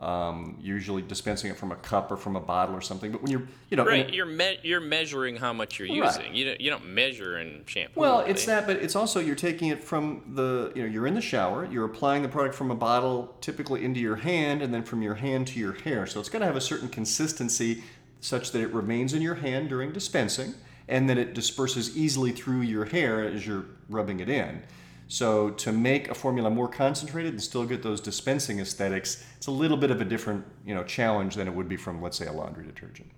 um, 0.00 0.56
usually 0.60 1.02
dispensing 1.02 1.50
it 1.50 1.58
from 1.58 1.72
a 1.72 1.76
cup 1.76 2.10
or 2.10 2.16
from 2.16 2.34
a 2.34 2.40
bottle 2.40 2.74
or 2.74 2.80
something. 2.80 3.12
But 3.12 3.22
when 3.22 3.30
you're, 3.30 3.46
you 3.68 3.76
know, 3.76 3.84
right, 3.84 4.12
you're 4.12 4.24
me- 4.24 4.58
you're 4.62 4.80
measuring 4.80 5.36
how 5.36 5.52
much 5.52 5.78
you're 5.78 5.88
right. 5.88 6.16
using. 6.16 6.34
You 6.34 6.46
don't, 6.46 6.60
you 6.60 6.70
don't 6.70 6.86
measure 6.86 7.38
in 7.38 7.64
shampoo. 7.66 8.00
Well, 8.00 8.20
really. 8.20 8.30
it's 8.30 8.46
that, 8.46 8.66
but 8.66 8.76
it's 8.76 8.96
also 8.96 9.20
you're 9.20 9.36
taking 9.36 9.68
it 9.68 9.84
from 9.84 10.22
the, 10.34 10.72
you 10.74 10.82
know, 10.82 10.88
you're 10.88 11.06
in 11.06 11.14
the 11.14 11.20
shower, 11.20 11.66
you're 11.70 11.84
applying 11.84 12.22
the 12.22 12.30
product 12.30 12.54
from 12.54 12.70
a 12.70 12.74
bottle, 12.74 13.36
typically 13.42 13.84
into 13.84 14.00
your 14.00 14.16
hand, 14.16 14.62
and 14.62 14.72
then 14.72 14.82
from 14.82 15.02
your 15.02 15.16
hand 15.16 15.46
to 15.48 15.58
your 15.58 15.74
hair. 15.74 16.06
So 16.06 16.18
it's 16.18 16.30
going 16.30 16.40
to 16.40 16.46
have 16.46 16.56
a 16.56 16.62
certain 16.62 16.88
consistency, 16.88 17.82
such 18.20 18.52
that 18.52 18.62
it 18.62 18.72
remains 18.72 19.12
in 19.12 19.20
your 19.20 19.34
hand 19.34 19.68
during 19.68 19.92
dispensing, 19.92 20.54
and 20.88 21.10
then 21.10 21.18
it 21.18 21.34
disperses 21.34 21.94
easily 21.94 22.32
through 22.32 22.62
your 22.62 22.86
hair 22.86 23.22
as 23.22 23.46
you're 23.46 23.66
rubbing 23.90 24.20
it 24.20 24.30
in. 24.30 24.62
So 25.10 25.50
to 25.50 25.72
make 25.72 26.08
a 26.08 26.14
formula 26.14 26.50
more 26.50 26.68
concentrated 26.68 27.32
and 27.32 27.42
still 27.42 27.64
get 27.64 27.82
those 27.82 28.00
dispensing 28.00 28.60
aesthetics, 28.60 29.24
it's 29.36 29.48
a 29.48 29.50
little 29.50 29.76
bit 29.76 29.90
of 29.90 30.00
a 30.00 30.04
different, 30.04 30.44
you 30.64 30.72
know, 30.72 30.84
challenge 30.84 31.34
than 31.34 31.48
it 31.48 31.50
would 31.54 31.68
be 31.68 31.76
from, 31.76 32.00
let's 32.00 32.16
say, 32.16 32.26
a 32.26 32.32
laundry 32.32 32.64
detergent. 32.64 33.10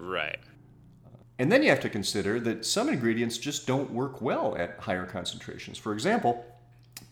Right. 0.00 0.40
Uh, 1.06 1.16
and 1.38 1.52
then 1.52 1.62
you 1.62 1.68
have 1.68 1.78
to 1.78 1.88
consider 1.88 2.40
that 2.40 2.66
some 2.66 2.88
ingredients 2.88 3.38
just 3.38 3.68
don't 3.68 3.88
work 3.92 4.20
well 4.20 4.56
at 4.56 4.80
higher 4.80 5.06
concentrations. 5.06 5.78
For 5.78 5.92
example, 5.92 6.44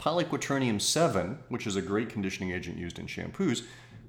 polyquaternium 0.01 0.81
7, 0.81 1.39
which 1.49 1.69
is 1.69 1.77
a 1.77 1.83
great 1.83 2.09
conditioning 2.09 2.51
agent 2.51 2.77
used 2.77 2.99
in 2.99 3.07
shampoos, 3.07 3.63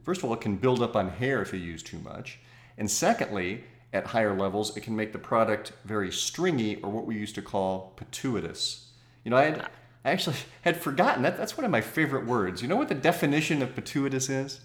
first 0.04 0.24
of 0.24 0.26
all, 0.26 0.34
it 0.34 0.42
can 0.42 0.56
build 0.56 0.82
up 0.82 0.96
on 0.96 1.10
hair 1.10 1.44
if 1.44 1.54
you 1.54 1.60
use 1.60 1.84
too 1.84 2.00
much. 2.00 2.40
And 2.80 2.90
secondly, 2.90 3.66
at 3.94 4.08
higher 4.08 4.36
levels, 4.36 4.76
it 4.76 4.82
can 4.82 4.96
make 4.96 5.14
the 5.14 5.20
product 5.20 5.74
very 5.86 6.12
stringy 6.12 6.78
or 6.78 6.90
what 6.90 7.06
we 7.06 7.14
used 7.14 7.36
to 7.36 7.44
call 7.44 7.94
pituitous. 7.98 8.86
You 9.24 9.30
know, 9.30 9.38
I 9.38 9.44
had, 9.44 9.70
I 10.08 10.12
actually 10.12 10.38
had 10.62 10.78
forgotten 10.78 11.24
that. 11.24 11.38
That's 11.38 11.58
one 11.58 11.66
of 11.66 11.72
my 11.72 11.82
favorite 11.82 12.26
words. 12.26 12.62
You 12.62 12.70
know 12.70 12.78
what 12.78 12.88
the 12.88 12.96
definition 12.96 13.62
of 13.62 13.76
pituitous 13.76 14.30
is? 14.30 14.62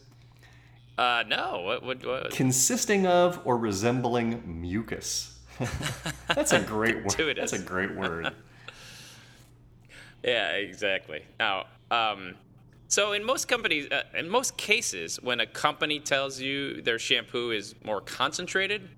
Uh, 0.96 1.24
no. 1.26 1.62
What, 1.64 1.82
what, 1.82 2.06
what? 2.06 2.30
Consisting 2.30 3.06
of 3.06 3.40
or 3.44 3.58
resembling 3.58 4.42
mucus. 4.60 5.40
that's 6.28 6.52
a 6.52 6.60
great 6.60 7.04
word. 7.04 7.36
That's 7.36 7.52
a 7.52 7.58
great 7.58 7.94
word. 7.94 8.32
yeah, 10.24 10.50
exactly. 10.52 11.24
Now, 11.38 11.66
um, 11.90 12.36
so 12.88 13.12
in 13.12 13.24
most 13.24 13.48
companies, 13.48 13.90
uh, 13.90 14.02
in 14.14 14.28
most 14.28 14.56
cases, 14.56 15.18
when 15.22 15.40
a 15.40 15.46
company 15.46 15.98
tells 15.98 16.40
you 16.40 16.82
their 16.82 16.98
shampoo 16.98 17.50
is 17.50 17.74
more 17.84 18.00
concentrated, 18.00 18.88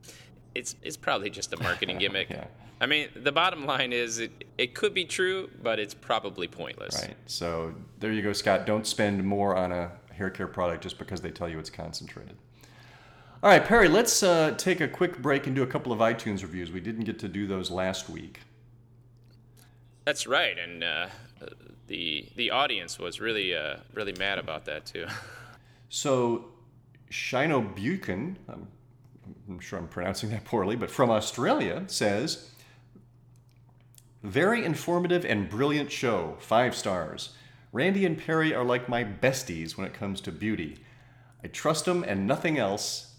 it's 0.55 0.77
it's 0.83 0.97
probably 0.97 1.31
just 1.31 1.53
a 1.53 1.63
marketing 1.63 1.99
gimmick. 2.01 2.31
yeah. 2.31 2.47
I 2.81 2.87
mean, 2.87 3.09
the 3.15 3.33
bottom 3.33 3.67
line 3.67 3.93
is 3.93 4.19
it, 4.19 4.45
it 4.59 4.75
could 4.75 4.93
be 4.93 5.05
true, 5.05 5.49
but 5.63 5.79
it's 5.79 5.95
probably 5.95 6.49
pointless. 6.49 7.03
Right. 7.03 7.17
So 7.27 7.73
there 8.01 8.13
you 8.13 8.21
go, 8.21 8.33
Scott. 8.33 8.67
Don't 8.67 8.87
spend 8.87 9.25
more 9.25 9.57
on 9.57 9.73
a 9.73 9.93
hair 10.13 10.29
care 10.29 10.49
product 10.49 10.83
just 10.83 10.99
because 10.99 11.21
they 11.21 11.31
tell 11.31 11.49
you 11.49 11.59
it's 11.59 11.71
concentrated. 11.71 12.37
All 13.43 13.51
right, 13.51 13.65
Perry, 13.65 13.89
let's 13.89 14.23
uh, 14.23 14.55
take 14.57 14.81
a 14.81 14.89
quick 14.89 15.21
break 15.21 15.47
and 15.47 15.55
do 15.55 15.63
a 15.63 15.67
couple 15.67 15.93
of 15.93 15.99
iTunes 15.99 16.43
reviews. 16.43 16.73
We 16.73 16.81
didn't 16.81 17.05
get 17.05 17.19
to 17.21 17.29
do 17.29 17.47
those 17.47 17.71
last 17.71 18.09
week. 18.09 18.41
That's 20.05 20.27
right, 20.27 20.59
and 20.59 20.83
uh, 20.83 21.07
the 21.87 22.29
the 22.37 22.51
audience 22.51 22.99
was 22.99 23.21
really 23.21 23.55
uh, 23.55 23.77
really 23.93 24.15
mad 24.19 24.39
about 24.39 24.65
that 24.67 24.87
too. 24.87 25.07
so, 25.89 26.47
Shino 27.11 27.75
Buchan, 27.75 28.39
I'm, 28.49 28.69
I'm 29.49 29.61
sure 29.61 29.79
I'm 29.79 29.89
pronouncing 29.89 30.31
that 30.31 30.45
poorly, 30.45 30.77
but 30.77 30.91
from 30.91 31.11
Australia 31.11 31.85
says 31.87 32.51
very 34.23 34.65
informative 34.65 35.25
and 35.25 35.49
brilliant 35.49 35.93
show. 35.93 36.37
Five 36.41 36.75
stars. 36.75 37.35
Randy 37.73 38.07
and 38.07 38.17
Perry 38.19 38.55
are 38.55 38.65
like 38.65 38.89
my 38.89 39.05
besties 39.05 39.77
when 39.77 39.87
it 39.87 39.93
comes 39.93 40.21
to 40.23 40.33
beauty. 40.33 40.79
I 41.43 41.49
trust 41.49 41.85
them 41.85 42.05
and 42.05 42.27
nothing 42.27 42.59
else 42.59 43.15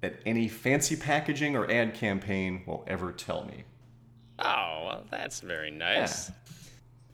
that 0.00 0.20
any 0.26 0.48
fancy 0.48 0.96
packaging 0.96 1.56
or 1.56 1.70
ad 1.70 1.94
campaign 1.94 2.62
will 2.66 2.84
ever 2.86 3.12
tell 3.12 3.44
me. 3.44 3.64
Oh, 4.38 4.82
well, 4.86 5.04
that's 5.10 5.40
very 5.40 5.70
nice. 5.70 6.28
Yeah. 6.28 6.34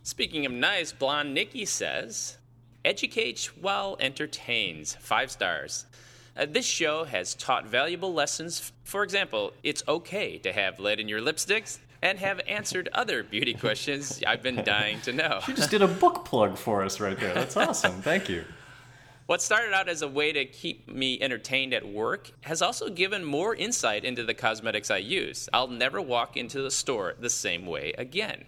Speaking 0.03 0.47
of 0.47 0.53
nice, 0.53 0.93
Blonde 0.93 1.35
Nikki 1.35 1.65
says, 1.65 2.39
Educates 2.85 3.57
while 3.57 3.97
entertains. 4.01 4.97
Five 4.99 5.31
stars. 5.31 5.87
Uh, 6.37 6.47
this 6.49 6.65
show 6.65 7.05
has 7.05 7.35
taught 7.35 7.67
valuable 7.67 8.13
lessons. 8.13 8.73
For 8.85 9.03
example, 9.03 9.53
it's 9.63 9.83
okay 9.87 10.39
to 10.39 10.53
have 10.53 10.79
lead 10.81 10.99
in 10.99 11.09
your 11.09 11.21
lipsticks 11.21 11.79
and 12.01 12.19
have 12.19 12.41
answered 12.49 12.89
other 12.93 13.23
beauty 13.23 13.55
questions 13.55 14.23
I've 14.27 14.43
been 14.43 14.65
dying 14.65 15.01
to 15.03 15.13
know. 15.13 15.41
She 15.45 15.53
just 15.53 15.71
did 15.71 15.83
a 15.83 15.89
book 15.89 16.25
plug 16.25 16.57
for 16.57 16.83
us 16.83 17.01
right 17.01 17.19
there. 17.19 17.35
That's 17.35 17.57
awesome. 17.57 18.01
Thank 18.03 18.29
you. 18.29 18.45
What 19.27 19.41
started 19.41 19.73
out 19.73 19.89
as 19.89 20.03
a 20.03 20.09
way 20.09 20.33
to 20.33 20.45
keep 20.47 20.89
me 20.89 21.21
entertained 21.21 21.73
at 21.75 21.87
work 21.87 22.33
has 22.41 22.61
also 22.61 22.89
given 22.89 23.25
more 23.25 23.55
insight 23.55 24.05
into 24.05 24.25
the 24.25 24.35
cosmetics 24.35 24.91
I 24.91 24.99
use. 24.99 25.49
I'll 25.53 25.69
never 25.69 26.03
walk 26.03 26.37
into 26.37 26.61
the 26.61 26.71
store 26.71 27.15
the 27.21 27.31
same 27.31 27.67
way 27.67 27.95
again. 27.97 28.45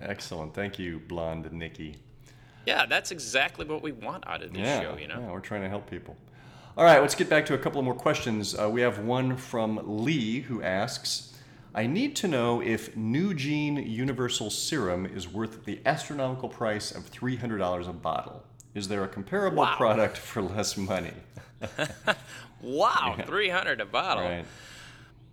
Excellent. 0.00 0.54
Thank 0.54 0.78
you, 0.78 1.00
Blonde 1.06 1.50
Nikki. 1.52 1.96
Yeah, 2.66 2.84
that's 2.84 3.12
exactly 3.12 3.64
what 3.64 3.82
we 3.82 3.92
want 3.92 4.26
out 4.26 4.42
of 4.42 4.52
this 4.52 4.62
yeah, 4.62 4.80
show, 4.82 4.96
you 4.98 5.06
know? 5.08 5.20
Yeah, 5.20 5.30
we're 5.30 5.40
trying 5.40 5.62
to 5.62 5.68
help 5.68 5.88
people. 5.88 6.16
All 6.78 6.84
right, 6.84 7.00
let's 7.00 7.16
get 7.16 7.28
back 7.28 7.44
to 7.46 7.54
a 7.54 7.58
couple 7.58 7.82
more 7.82 7.92
questions. 7.92 8.56
Uh, 8.56 8.70
we 8.70 8.82
have 8.82 9.00
one 9.00 9.36
from 9.36 9.80
Lee 9.84 10.42
who 10.42 10.62
asks 10.62 11.36
I 11.74 11.88
need 11.88 12.14
to 12.16 12.28
know 12.28 12.62
if 12.62 12.94
NuGene 12.94 13.90
Universal 13.90 14.50
Serum 14.50 15.04
is 15.04 15.26
worth 15.28 15.64
the 15.64 15.80
astronomical 15.84 16.48
price 16.48 16.92
of 16.92 17.10
$300 17.10 17.88
a 17.88 17.92
bottle. 17.92 18.44
Is 18.76 18.86
there 18.86 19.02
a 19.02 19.08
comparable 19.08 19.58
wow. 19.58 19.74
product 19.74 20.18
for 20.18 20.40
less 20.40 20.76
money? 20.76 21.14
wow, 22.62 23.16
yeah. 23.18 23.26
300 23.26 23.80
a 23.80 23.84
bottle. 23.84 24.22
Right. 24.22 24.44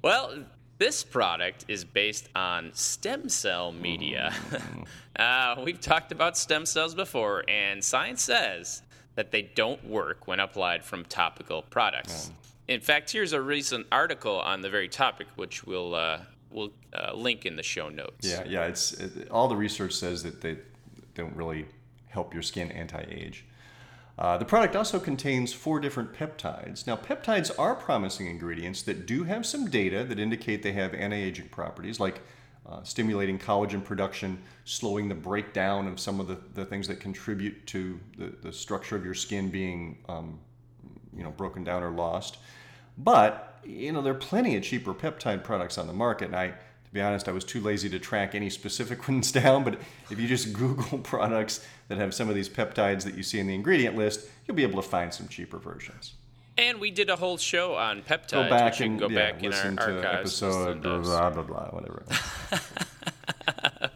Well, 0.02 0.46
This 0.80 1.04
product 1.04 1.66
is 1.68 1.86
based 1.86 2.28
on 2.36 2.72
stem 2.74 3.30
cell 3.30 3.72
media. 3.72 4.34
uh, 5.16 5.62
we've 5.64 5.80
talked 5.80 6.12
about 6.12 6.40
stem 6.40 6.66
cells 6.66 6.96
before, 6.96 7.44
and 7.48 7.84
science 7.84 8.24
says 8.24 8.82
that 9.16 9.32
they 9.32 9.42
don't 9.42 9.84
work 9.86 10.28
when 10.28 10.40
applied 10.40 10.84
from 10.84 11.06
topical 11.06 11.62
products. 11.64 12.32
In 12.68 12.82
fact, 12.82 13.12
here's 13.12 13.34
a 13.34 13.42
recent 13.42 13.88
article 13.92 14.40
on 14.40 14.62
the 14.62 14.70
very 14.70 14.90
topic, 14.90 15.28
which 15.36 15.66
we'll 15.66 15.96
uh, 15.96 16.20
we'll 16.52 16.72
uh, 16.94 17.14
link 17.14 17.46
in 17.46 17.56
the 17.56 17.64
show 17.64 17.90
notes. 17.90 18.28
Yeah, 18.28 18.44
yeah. 18.46 18.66
It's 18.66 18.94
it, 18.94 19.30
all 19.30 19.48
the 19.48 19.56
research 19.56 19.94
says 19.94 20.24
that 20.24 20.42
they 20.42 20.58
don't 21.14 21.36
really 21.36 21.66
help 22.10 22.34
your 22.34 22.44
skin 22.44 22.72
anti-age. 22.72 23.46
Uh, 24.18 24.38
the 24.38 24.46
product 24.46 24.76
also 24.76 24.98
contains 24.98 25.52
four 25.52 25.80
different 25.80 26.14
peptides. 26.14 26.88
Now, 26.88 26.96
peptides 26.96 27.52
are 27.60 27.76
promising 27.76 28.28
ingredients 28.28 28.82
that 28.84 29.06
do 29.06 29.26
have 29.26 29.46
some 29.46 29.70
data 29.70 30.06
that 30.06 30.18
indicate 30.18 30.64
they 30.64 30.72
have 30.72 30.94
anti-aging 30.94 31.50
properties, 31.50 32.00
like 32.00 32.22
uh, 32.68 32.82
stimulating 32.84 33.38
collagen 33.38 33.84
production, 33.84 34.42
slowing 34.64 35.08
the 35.08 35.16
breakdown 35.16 35.88
of 35.88 36.00
some 36.00 36.20
of 36.20 36.28
the, 36.28 36.38
the 36.54 36.66
things 36.66 36.88
that 36.88 37.00
contribute 37.00 37.66
to 37.68 38.00
the, 38.18 38.34
the 38.42 38.52
structure 38.52 38.96
of 38.96 39.06
your 39.06 39.14
skin 39.14 39.50
being, 39.50 39.98
um, 40.10 40.40
you 41.16 41.24
know, 41.24 41.32
broken 41.32 41.64
down 41.64 41.84
or 41.84 41.92
lost. 41.92 42.38
But 42.98 43.60
you 43.64 43.92
know, 43.92 44.02
there 44.02 44.14
are 44.14 44.18
plenty 44.18 44.56
of 44.56 44.64
cheaper 44.64 44.94
peptide 44.94 45.44
products 45.44 45.78
on 45.78 45.88
the 45.88 45.94
market, 45.94 46.26
and 46.26 46.36
I 46.36 46.48
to 46.48 46.92
be 46.94 47.02
honest, 47.02 47.28
I 47.28 47.32
was 47.32 47.44
too 47.44 47.62
lazy 47.62 47.90
to 47.90 48.00
track 48.00 48.36
any 48.36 48.50
specific 48.50 49.08
ones 49.08 49.32
down, 49.32 49.64
but 49.64 49.80
if 50.10 50.20
you 50.20 50.28
just 50.28 50.54
Google 50.54 50.98
products 51.04 51.66
that 51.88 51.98
have 51.98 52.14
some 52.14 52.30
of 52.30 52.36
these 52.36 52.50
peptides 52.50 53.04
that 53.04 53.16
you 53.16 53.24
see 53.24 53.40
in 53.40 53.48
the 53.48 53.56
ingredient 53.56 53.96
list, 53.96 54.28
you'll 54.46 54.56
be 54.56 54.64
able 54.64 54.82
to 54.82 54.88
find 54.88 55.14
some 55.14 55.28
cheaper 55.28 55.58
versions. 55.58 56.14
And 56.58 56.80
we 56.80 56.92
did 56.92 57.10
a 57.10 57.16
whole 57.16 57.38
show 57.38 57.76
on 57.76 58.02
peptides. 58.02 58.32
Go 58.32 58.50
back 58.50 58.80
and 58.80 59.00
go 59.00 59.10
yeah, 59.10 59.32
back 59.32 59.44
in 59.44 59.52
listen 59.52 59.78
our 59.78 59.88
to 59.88 59.98
archives. 59.98 60.42
episode 60.42 60.82
those. 60.82 61.06
blah 61.08 61.30
blah 61.30 61.44
blah 61.44 61.68
whatever. 61.72 62.06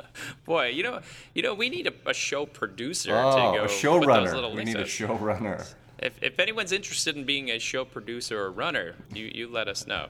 Boy, 0.45 0.67
you 0.67 0.83
know, 0.83 0.99
you 1.33 1.41
know, 1.41 1.53
we 1.53 1.69
need 1.69 1.87
a, 1.87 1.93
a 2.09 2.13
show 2.13 2.45
producer 2.45 3.15
oh, 3.15 3.53
to 3.53 3.57
go 3.57 3.63
a 3.63 3.67
showrunner. 3.67 4.55
We 4.55 4.63
need 4.65 4.75
a 4.75 4.83
showrunner. 4.83 5.65
If, 5.99 6.21
if 6.21 6.39
anyone's 6.39 6.71
interested 6.71 7.15
in 7.15 7.25
being 7.25 7.51
a 7.51 7.59
show 7.59 7.85
producer 7.85 8.41
or 8.41 8.51
runner, 8.51 8.95
you, 9.13 9.29
you 9.33 9.47
let 9.47 9.67
us 9.67 9.85
know. 9.85 10.07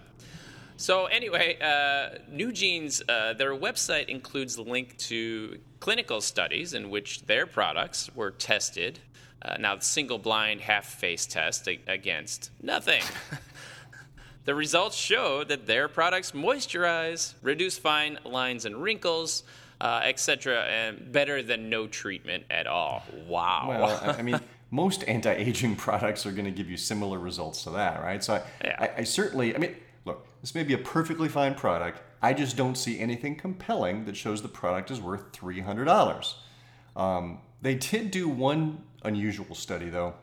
So 0.78 1.08
anyway, 1.08 1.58
uh, 1.60 2.20
NuGene's, 2.32 3.02
uh, 3.10 3.34
their 3.34 3.54
website 3.54 4.08
includes 4.08 4.56
the 4.56 4.62
link 4.62 4.98
to 4.98 5.60
clinical 5.82 6.22
studies 6.22 6.74
in 6.74 6.90
which 6.90 7.24
their 7.24 7.46
products 7.46 8.10
were 8.16 8.32
tested. 8.32 9.00
Uh, 9.42 9.56
now, 9.60 9.76
the 9.76 9.82
single-blind 9.84 10.62
half-face 10.62 11.26
test 11.26 11.68
a- 11.68 11.80
against 11.88 12.52
nothing. 12.62 13.02
the 14.46 14.54
results 14.54 14.96
show 14.98 15.44
that 15.46 15.66
their 15.66 15.88
products 15.88 16.32
moisturize, 16.32 17.36
reduce 17.42 17.78
fine 17.78 18.20
lines 18.26 18.66
and 18.66 18.82
wrinkles, 18.82 19.44
uh, 19.82 20.02
etc., 20.04 20.64
and 20.64 21.12
better 21.12 21.42
than 21.42 21.70
no 21.70 21.88
treatment 21.88 22.44
at 22.50 22.68
all. 22.68 23.04
Wow. 23.28 23.66
Well, 23.70 24.00
I 24.04 24.20
I 24.20 24.22
mean, 24.22 24.40
most 24.72 25.04
anti-aging 25.08 25.78
products 25.78 26.26
are 26.26 26.32
going 26.32 26.46
to 26.46 26.52
give 26.52 26.70
you 26.70 26.78
similar 26.78 27.18
results 27.18 27.64
to 27.64 27.70
that, 27.72 28.02
right? 28.02 28.24
So 28.24 28.36
I, 28.36 28.42
Yeah. 28.64 28.76
I, 28.80 29.02
I 29.02 29.04
certainly, 29.04 29.56
I 29.56 29.58
mean, 29.58 29.76
look, 30.06 30.28
this 30.42 30.54
may 30.54 30.64
be 30.64 30.74
a 30.74 30.78
perfectly 30.78 31.30
fine 31.30 31.56
product. 31.56 32.02
I 32.22 32.34
just 32.34 32.58
don't 32.58 32.76
see 32.76 33.00
anything 33.00 33.38
compelling 33.38 34.04
that 34.06 34.18
shows 34.18 34.42
the 34.42 34.50
product 34.50 34.92
is 34.92 35.00
worth 35.00 35.32
three 35.32 35.62
hundred 35.62 35.86
dollars. 35.86 36.36
Um, 36.98 37.40
they 37.62 37.76
did 37.76 38.12
do 38.12 38.28
one 38.28 38.84
unusual 39.04 39.56
study 39.56 39.90
though 39.90 40.14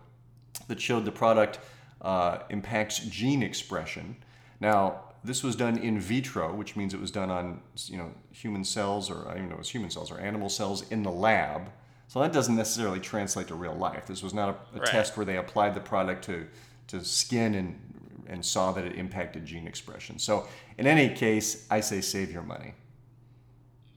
that 0.68 0.80
showed 0.80 1.04
the 1.04 1.12
product 1.12 1.58
uh, 2.02 2.38
impacts 2.50 2.98
gene 3.00 3.42
expression. 3.42 4.16
Now, 4.60 5.00
this 5.24 5.42
was 5.42 5.56
done 5.56 5.78
in 5.78 5.98
vitro, 6.00 6.54
which 6.54 6.76
means 6.76 6.94
it 6.94 7.00
was 7.00 7.10
done 7.10 7.30
on 7.30 7.60
you 7.86 7.96
know 7.96 8.12
human 8.30 8.64
cells, 8.64 9.10
or 9.10 9.22
I 9.28 9.34
don't 9.34 9.38
even 9.38 9.48
know 9.50 9.56
it's 9.58 9.70
human 9.70 9.90
cells 9.90 10.10
or 10.10 10.20
animal 10.20 10.48
cells 10.48 10.88
in 10.90 11.02
the 11.02 11.10
lab. 11.10 11.70
So 12.08 12.20
that 12.20 12.32
doesn't 12.32 12.54
necessarily 12.54 13.00
translate 13.00 13.48
to 13.48 13.54
real 13.56 13.74
life. 13.74 14.06
This 14.06 14.22
was 14.22 14.32
not 14.32 14.48
a, 14.50 14.76
a 14.76 14.80
Right. 14.80 14.86
test 14.86 15.16
where 15.16 15.26
they 15.26 15.36
applied 15.38 15.74
the 15.74 15.80
product 15.80 16.24
to 16.26 16.46
to 16.88 17.04
skin 17.04 17.54
and 17.54 17.80
and 18.28 18.44
saw 18.44 18.72
that 18.72 18.84
it 18.84 18.96
impacted 18.96 19.44
gene 19.44 19.66
expression. 19.66 20.18
So 20.18 20.46
in 20.78 20.86
any 20.86 21.14
case, 21.14 21.66
I 21.70 21.80
say 21.80 22.00
save 22.00 22.30
your 22.32 22.42
money. 22.42 22.74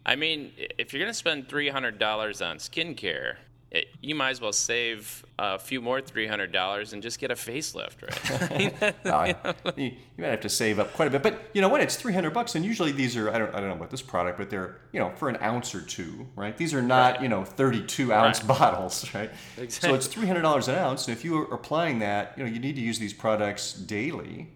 I 0.06 0.16
mean, 0.16 0.52
if 0.78 0.94
you're 0.94 1.02
going 1.02 1.12
to 1.12 1.18
spend 1.18 1.48
$300 1.48 2.00
on 2.48 2.58
skincare, 2.58 3.36
it, 3.72 3.88
you 4.02 4.16
might 4.16 4.32
as 4.32 4.42
well 4.42 4.52
save 4.52 5.24
a 5.38 5.60
few 5.60 5.80
more 5.80 6.02
$300 6.02 6.94
and 6.94 7.04
just 7.04 7.20
get 7.20 7.30
a 7.30 7.36
facelift, 7.36 8.02
right? 8.02 8.96
Uh, 9.06 9.54
you, 9.76 9.86
you 9.86 9.94
might 10.18 10.28
have 10.28 10.42
to 10.42 10.50
save 10.50 10.80
up 10.80 10.94
quite 10.94 11.08
a 11.08 11.12
bit, 11.12 11.22
but 11.24 11.50
you 11.54 11.62
know 11.62 11.70
what? 11.70 11.82
It's 11.82 11.96
three 11.96 12.14
hundred 12.14 12.34
bucks, 12.34 12.56
and 12.56 12.66
usually 12.66 12.92
these 12.92 13.16
are 13.16 13.30
I 13.32 13.38
don't 13.38 13.54
I 13.54 13.60
don't 13.60 13.70
know 13.70 13.76
about 13.76 13.90
this 13.92 14.02
product, 14.02 14.38
but 14.38 14.50
they're 14.50 14.78
you 14.92 15.00
know 15.00 15.12
for 15.16 15.30
an 15.30 15.38
ounce 15.42 15.74
or 15.76 15.82
two, 15.82 16.28
right? 16.36 16.56
These 16.58 16.74
are 16.74 16.82
not 16.82 17.14
Right. 17.14 17.24
you 17.24 17.30
know 17.30 17.44
thirty-two 17.46 18.12
ounce 18.14 18.40
Right. 18.44 18.48
bottles, 18.60 19.14
right? 19.14 19.32
So 19.70 19.94
it's 19.94 20.08
three 20.08 20.28
hundred 20.28 20.42
dollars 20.42 20.68
an 20.68 20.76
ounce, 20.76 21.08
and 21.08 21.16
if 21.16 21.24
you 21.24 21.38
are 21.40 21.54
applying 21.54 22.00
that, 22.00 22.34
you 22.38 22.44
know 22.44 22.50
you 22.50 22.60
need 22.60 22.76
to 22.76 22.82
use 22.82 23.00
these 23.00 23.14
products 23.14 23.74
daily 23.74 24.50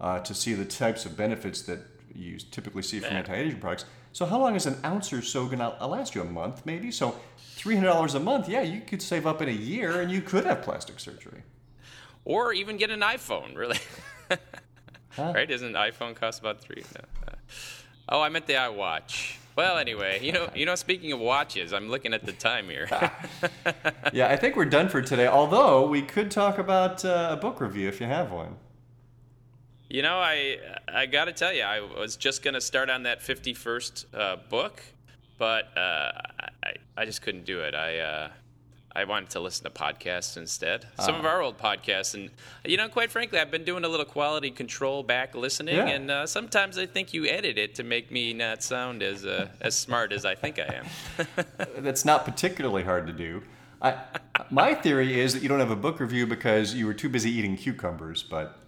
uh, 0.00 0.20
to 0.20 0.34
see 0.34 0.54
the 0.54 0.64
types 0.64 1.04
of 1.06 1.16
benefits 1.16 1.62
that 1.62 1.80
you 2.14 2.38
typically 2.38 2.82
see 2.82 3.00
from 3.00 3.12
anti-aging 3.16 3.60
products. 3.60 3.84
So 4.12 4.24
how 4.26 4.38
long 4.38 4.54
is 4.54 4.66
an 4.66 4.76
ounce 4.84 5.12
or 5.12 5.22
so 5.22 5.46
going 5.46 5.58
to 5.58 5.86
last 5.86 6.14
you? 6.14 6.22
A 6.22 6.24
month, 6.24 6.64
maybe? 6.64 6.92
So 6.92 7.16
three 7.64 7.76
hundred 7.76 7.88
dollars 7.88 8.14
a 8.14 8.20
month, 8.20 8.46
yeah, 8.46 8.60
you 8.60 8.82
could 8.82 9.00
save 9.00 9.26
up 9.26 9.40
in 9.40 9.48
a 9.48 9.52
year, 9.52 10.02
and 10.02 10.12
you 10.12 10.20
could 10.20 10.44
have 10.44 10.60
plastic 10.60 11.00
surgery. 11.00 11.42
or 12.26 12.52
even 12.52 12.76
get 12.76 12.90
an 12.90 13.00
iPhone, 13.00 13.56
really. 13.56 13.78
Right? 15.16 15.48
Doesn't 15.48 15.74
an 15.76 15.92
iPhone 15.92 16.14
cost 16.16 16.40
about 16.40 16.60
three? 16.60 16.82
No. 16.94 17.04
Uh, 17.28 17.36
Oh, 18.08 18.20
I 18.20 18.28
meant 18.28 18.46
the 18.46 18.52
iWatch. 18.54 19.36
Well, 19.56 19.78
anyway, 19.78 20.18
you 20.22 20.32
know, 20.32 20.50
you 20.54 20.66
know. 20.66 20.74
Speaking 20.74 21.12
of 21.12 21.20
watches, 21.20 21.72
I'm 21.72 21.88
looking 21.88 22.12
at 22.12 22.26
the 22.26 22.32
time 22.32 22.68
here. 22.68 22.86
Yeah, 24.12 24.28
I 24.28 24.36
think 24.36 24.56
we're 24.56 24.66
done 24.66 24.88
for 24.90 25.00
today. 25.00 25.26
Although 25.26 25.86
we 25.88 26.02
could 26.02 26.30
talk 26.30 26.58
about 26.58 27.02
uh, 27.04 27.28
a 27.30 27.36
book 27.36 27.60
review 27.62 27.88
if 27.88 27.98
you 28.00 28.06
have 28.08 28.30
one. 28.30 28.56
You 29.88 30.02
know, 30.02 30.18
I 30.18 30.58
I 30.88 31.06
got 31.06 31.26
to 31.26 31.32
tell 31.32 31.52
you, 31.54 31.62
I 31.62 31.80
was 31.80 32.16
just 32.16 32.42
gonna 32.42 32.60
start 32.60 32.90
on 32.90 33.04
that 33.04 33.20
51st 33.20 34.04
uh, 34.12 34.36
book, 34.50 34.82
but 35.38 35.64
uh, 35.78 36.10
I 36.64 36.74
I 36.96 37.04
just 37.04 37.22
couldn't 37.22 37.44
do 37.44 37.60
it. 37.60 37.74
I 37.74 37.98
uh, 37.98 38.28
I 38.96 39.04
wanted 39.04 39.30
to 39.30 39.40
listen 39.40 39.64
to 39.64 39.70
podcasts 39.70 40.36
instead, 40.36 40.86
some 41.00 41.16
of 41.16 41.24
our 41.26 41.42
old 41.42 41.58
podcasts, 41.58 42.14
and 42.14 42.30
you 42.64 42.76
know, 42.76 42.88
quite 42.88 43.10
frankly, 43.10 43.40
I've 43.40 43.50
been 43.50 43.64
doing 43.64 43.84
a 43.84 43.88
little 43.88 44.06
quality 44.06 44.52
control 44.52 45.02
back 45.02 45.34
listening, 45.34 45.74
Yeah. 45.76 45.88
and 45.88 46.10
uh, 46.10 46.26
sometimes 46.28 46.78
I 46.78 46.86
think 46.86 47.12
you 47.12 47.26
edit 47.26 47.58
it 47.58 47.74
to 47.74 47.82
make 47.82 48.12
me 48.12 48.32
not 48.32 48.62
sound 48.62 49.02
as 49.02 49.26
uh, 49.26 49.48
as 49.60 49.74
smart 49.76 50.12
as 50.12 50.24
I 50.24 50.36
think 50.36 50.60
I 50.60 50.74
am. 50.80 51.26
That's 51.78 52.04
not 52.04 52.24
particularly 52.24 52.84
hard 52.84 53.08
to 53.08 53.12
do. 53.12 53.42
I, 53.82 53.96
my 54.50 54.74
theory 54.74 55.20
is 55.20 55.34
that 55.34 55.42
you 55.42 55.48
don't 55.48 55.58
have 55.60 55.72
a 55.72 55.76
book 55.76 55.98
review 56.00 56.26
because 56.26 56.72
you 56.72 56.86
were 56.86 56.94
too 56.94 57.08
busy 57.08 57.30
eating 57.32 57.56
cucumbers, 57.56 58.22
but 58.22 58.58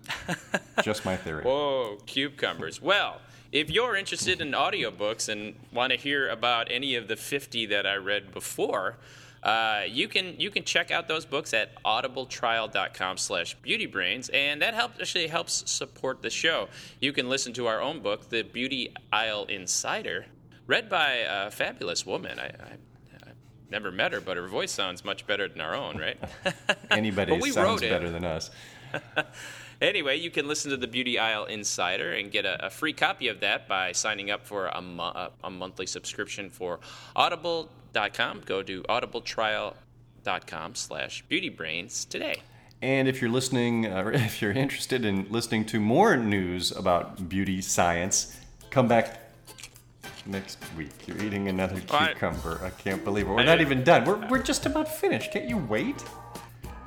just 0.82 1.04
my 1.04 1.16
theory. 1.16 1.42
Whoa, 1.44 1.98
cucumbers. 2.04 2.82
Well, 2.82 3.20
if 3.52 3.70
you're 3.70 3.96
interested 3.96 4.40
in 4.40 4.52
audiobooks 4.52 5.28
and 5.28 5.54
want 5.72 5.92
to 5.92 5.98
hear 5.98 6.28
about 6.28 6.70
any 6.70 6.94
of 6.94 7.08
the 7.08 7.16
50 7.16 7.66
that 7.66 7.86
I 7.86 7.96
read 7.96 8.32
before, 8.32 8.96
uh, 9.42 9.82
you 9.88 10.08
can 10.08 10.34
you 10.40 10.50
can 10.50 10.64
check 10.64 10.90
out 10.90 11.06
those 11.06 11.24
books 11.24 11.54
at 11.54 11.80
audibletrial.com 11.84 13.16
slash 13.16 13.56
beautybrains 13.64 14.28
and 14.34 14.60
that 14.60 14.74
helps 14.74 15.00
actually 15.00 15.28
helps 15.28 15.70
support 15.70 16.20
the 16.20 16.30
show. 16.30 16.68
You 17.00 17.12
can 17.12 17.28
listen 17.28 17.52
to 17.52 17.66
our 17.68 17.80
own 17.80 18.00
book 18.00 18.28
the 18.28 18.42
beauty 18.42 18.92
aisle 19.12 19.44
insider 19.44 20.26
read 20.66 20.88
by 20.88 21.24
a 21.28 21.50
fabulous 21.50 22.04
woman. 22.04 22.40
I, 22.40 22.46
I 22.46 23.32
never 23.70 23.92
met 23.92 24.12
her 24.12 24.20
but 24.20 24.36
her 24.36 24.48
voice 24.48 24.72
sounds 24.72 25.04
much 25.04 25.26
better 25.28 25.48
than 25.48 25.60
our 25.60 25.76
own 25.76 25.96
right? 25.96 26.18
Anybody 26.90 27.40
sounds 27.52 27.82
better 27.82 28.10
than 28.10 28.24
us. 28.24 28.50
Anyway, 29.80 30.16
you 30.16 30.30
can 30.30 30.48
listen 30.48 30.70
to 30.70 30.76
the 30.76 30.86
Beauty 30.86 31.18
Aisle 31.18 31.44
Insider 31.44 32.12
and 32.12 32.30
get 32.30 32.46
a, 32.46 32.66
a 32.66 32.70
free 32.70 32.92
copy 32.92 33.28
of 33.28 33.40
that 33.40 33.68
by 33.68 33.92
signing 33.92 34.30
up 34.30 34.46
for 34.46 34.68
a, 34.68 34.80
mo- 34.80 35.04
a, 35.04 35.30
a 35.44 35.50
monthly 35.50 35.86
subscription 35.86 36.48
for 36.48 36.80
audible.com. 37.14 38.42
Go 38.46 38.62
to 38.62 38.82
audibletrial.com 38.84 40.74
slash 40.74 41.24
beautybrains 41.30 42.08
today. 42.08 42.42
And 42.82 43.08
if 43.08 43.20
you're 43.20 43.30
listening, 43.30 43.86
uh, 43.86 44.08
if 44.14 44.40
you're 44.40 44.52
interested 44.52 45.04
in 45.04 45.26
listening 45.30 45.64
to 45.66 45.80
more 45.80 46.16
news 46.16 46.72
about 46.72 47.28
beauty 47.28 47.60
science, 47.60 48.38
come 48.70 48.88
back 48.88 49.20
next 50.26 50.58
week. 50.76 50.90
You're 51.06 51.22
eating 51.22 51.48
another 51.48 51.80
cucumber. 51.80 52.60
I 52.62 52.70
can't 52.70 53.04
believe 53.04 53.26
it. 53.26 53.30
We're 53.30 53.44
not 53.44 53.60
even 53.60 53.84
done. 53.84 54.04
We're, 54.04 54.26
we're 54.28 54.42
just 54.42 54.66
about 54.66 54.88
finished. 54.88 55.32
Can't 55.32 55.48
you 55.48 55.58
wait? 55.58 56.02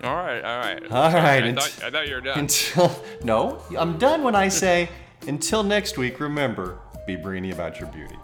All 0.03 0.15
right, 0.15 0.43
all 0.43 0.59
right. 0.59 0.91
All 0.91 1.11
right. 1.13 1.43
I, 1.43 1.53
thought, 1.53 1.83
I 1.83 1.89
thought 1.89 2.07
you 2.07 2.15
were 2.15 2.21
done. 2.21 2.39
Until 2.39 3.03
no, 3.23 3.61
I'm 3.77 3.97
done 3.97 4.23
when 4.23 4.33
I 4.35 4.47
say 4.47 4.89
until 5.27 5.61
next 5.61 5.97
week. 5.97 6.19
Remember, 6.19 6.79
be 7.05 7.17
brainy 7.17 7.51
about 7.51 7.79
your 7.79 7.89
beauty. 7.89 8.15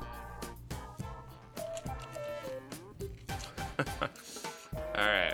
all 3.79 3.85
right. 4.95 5.33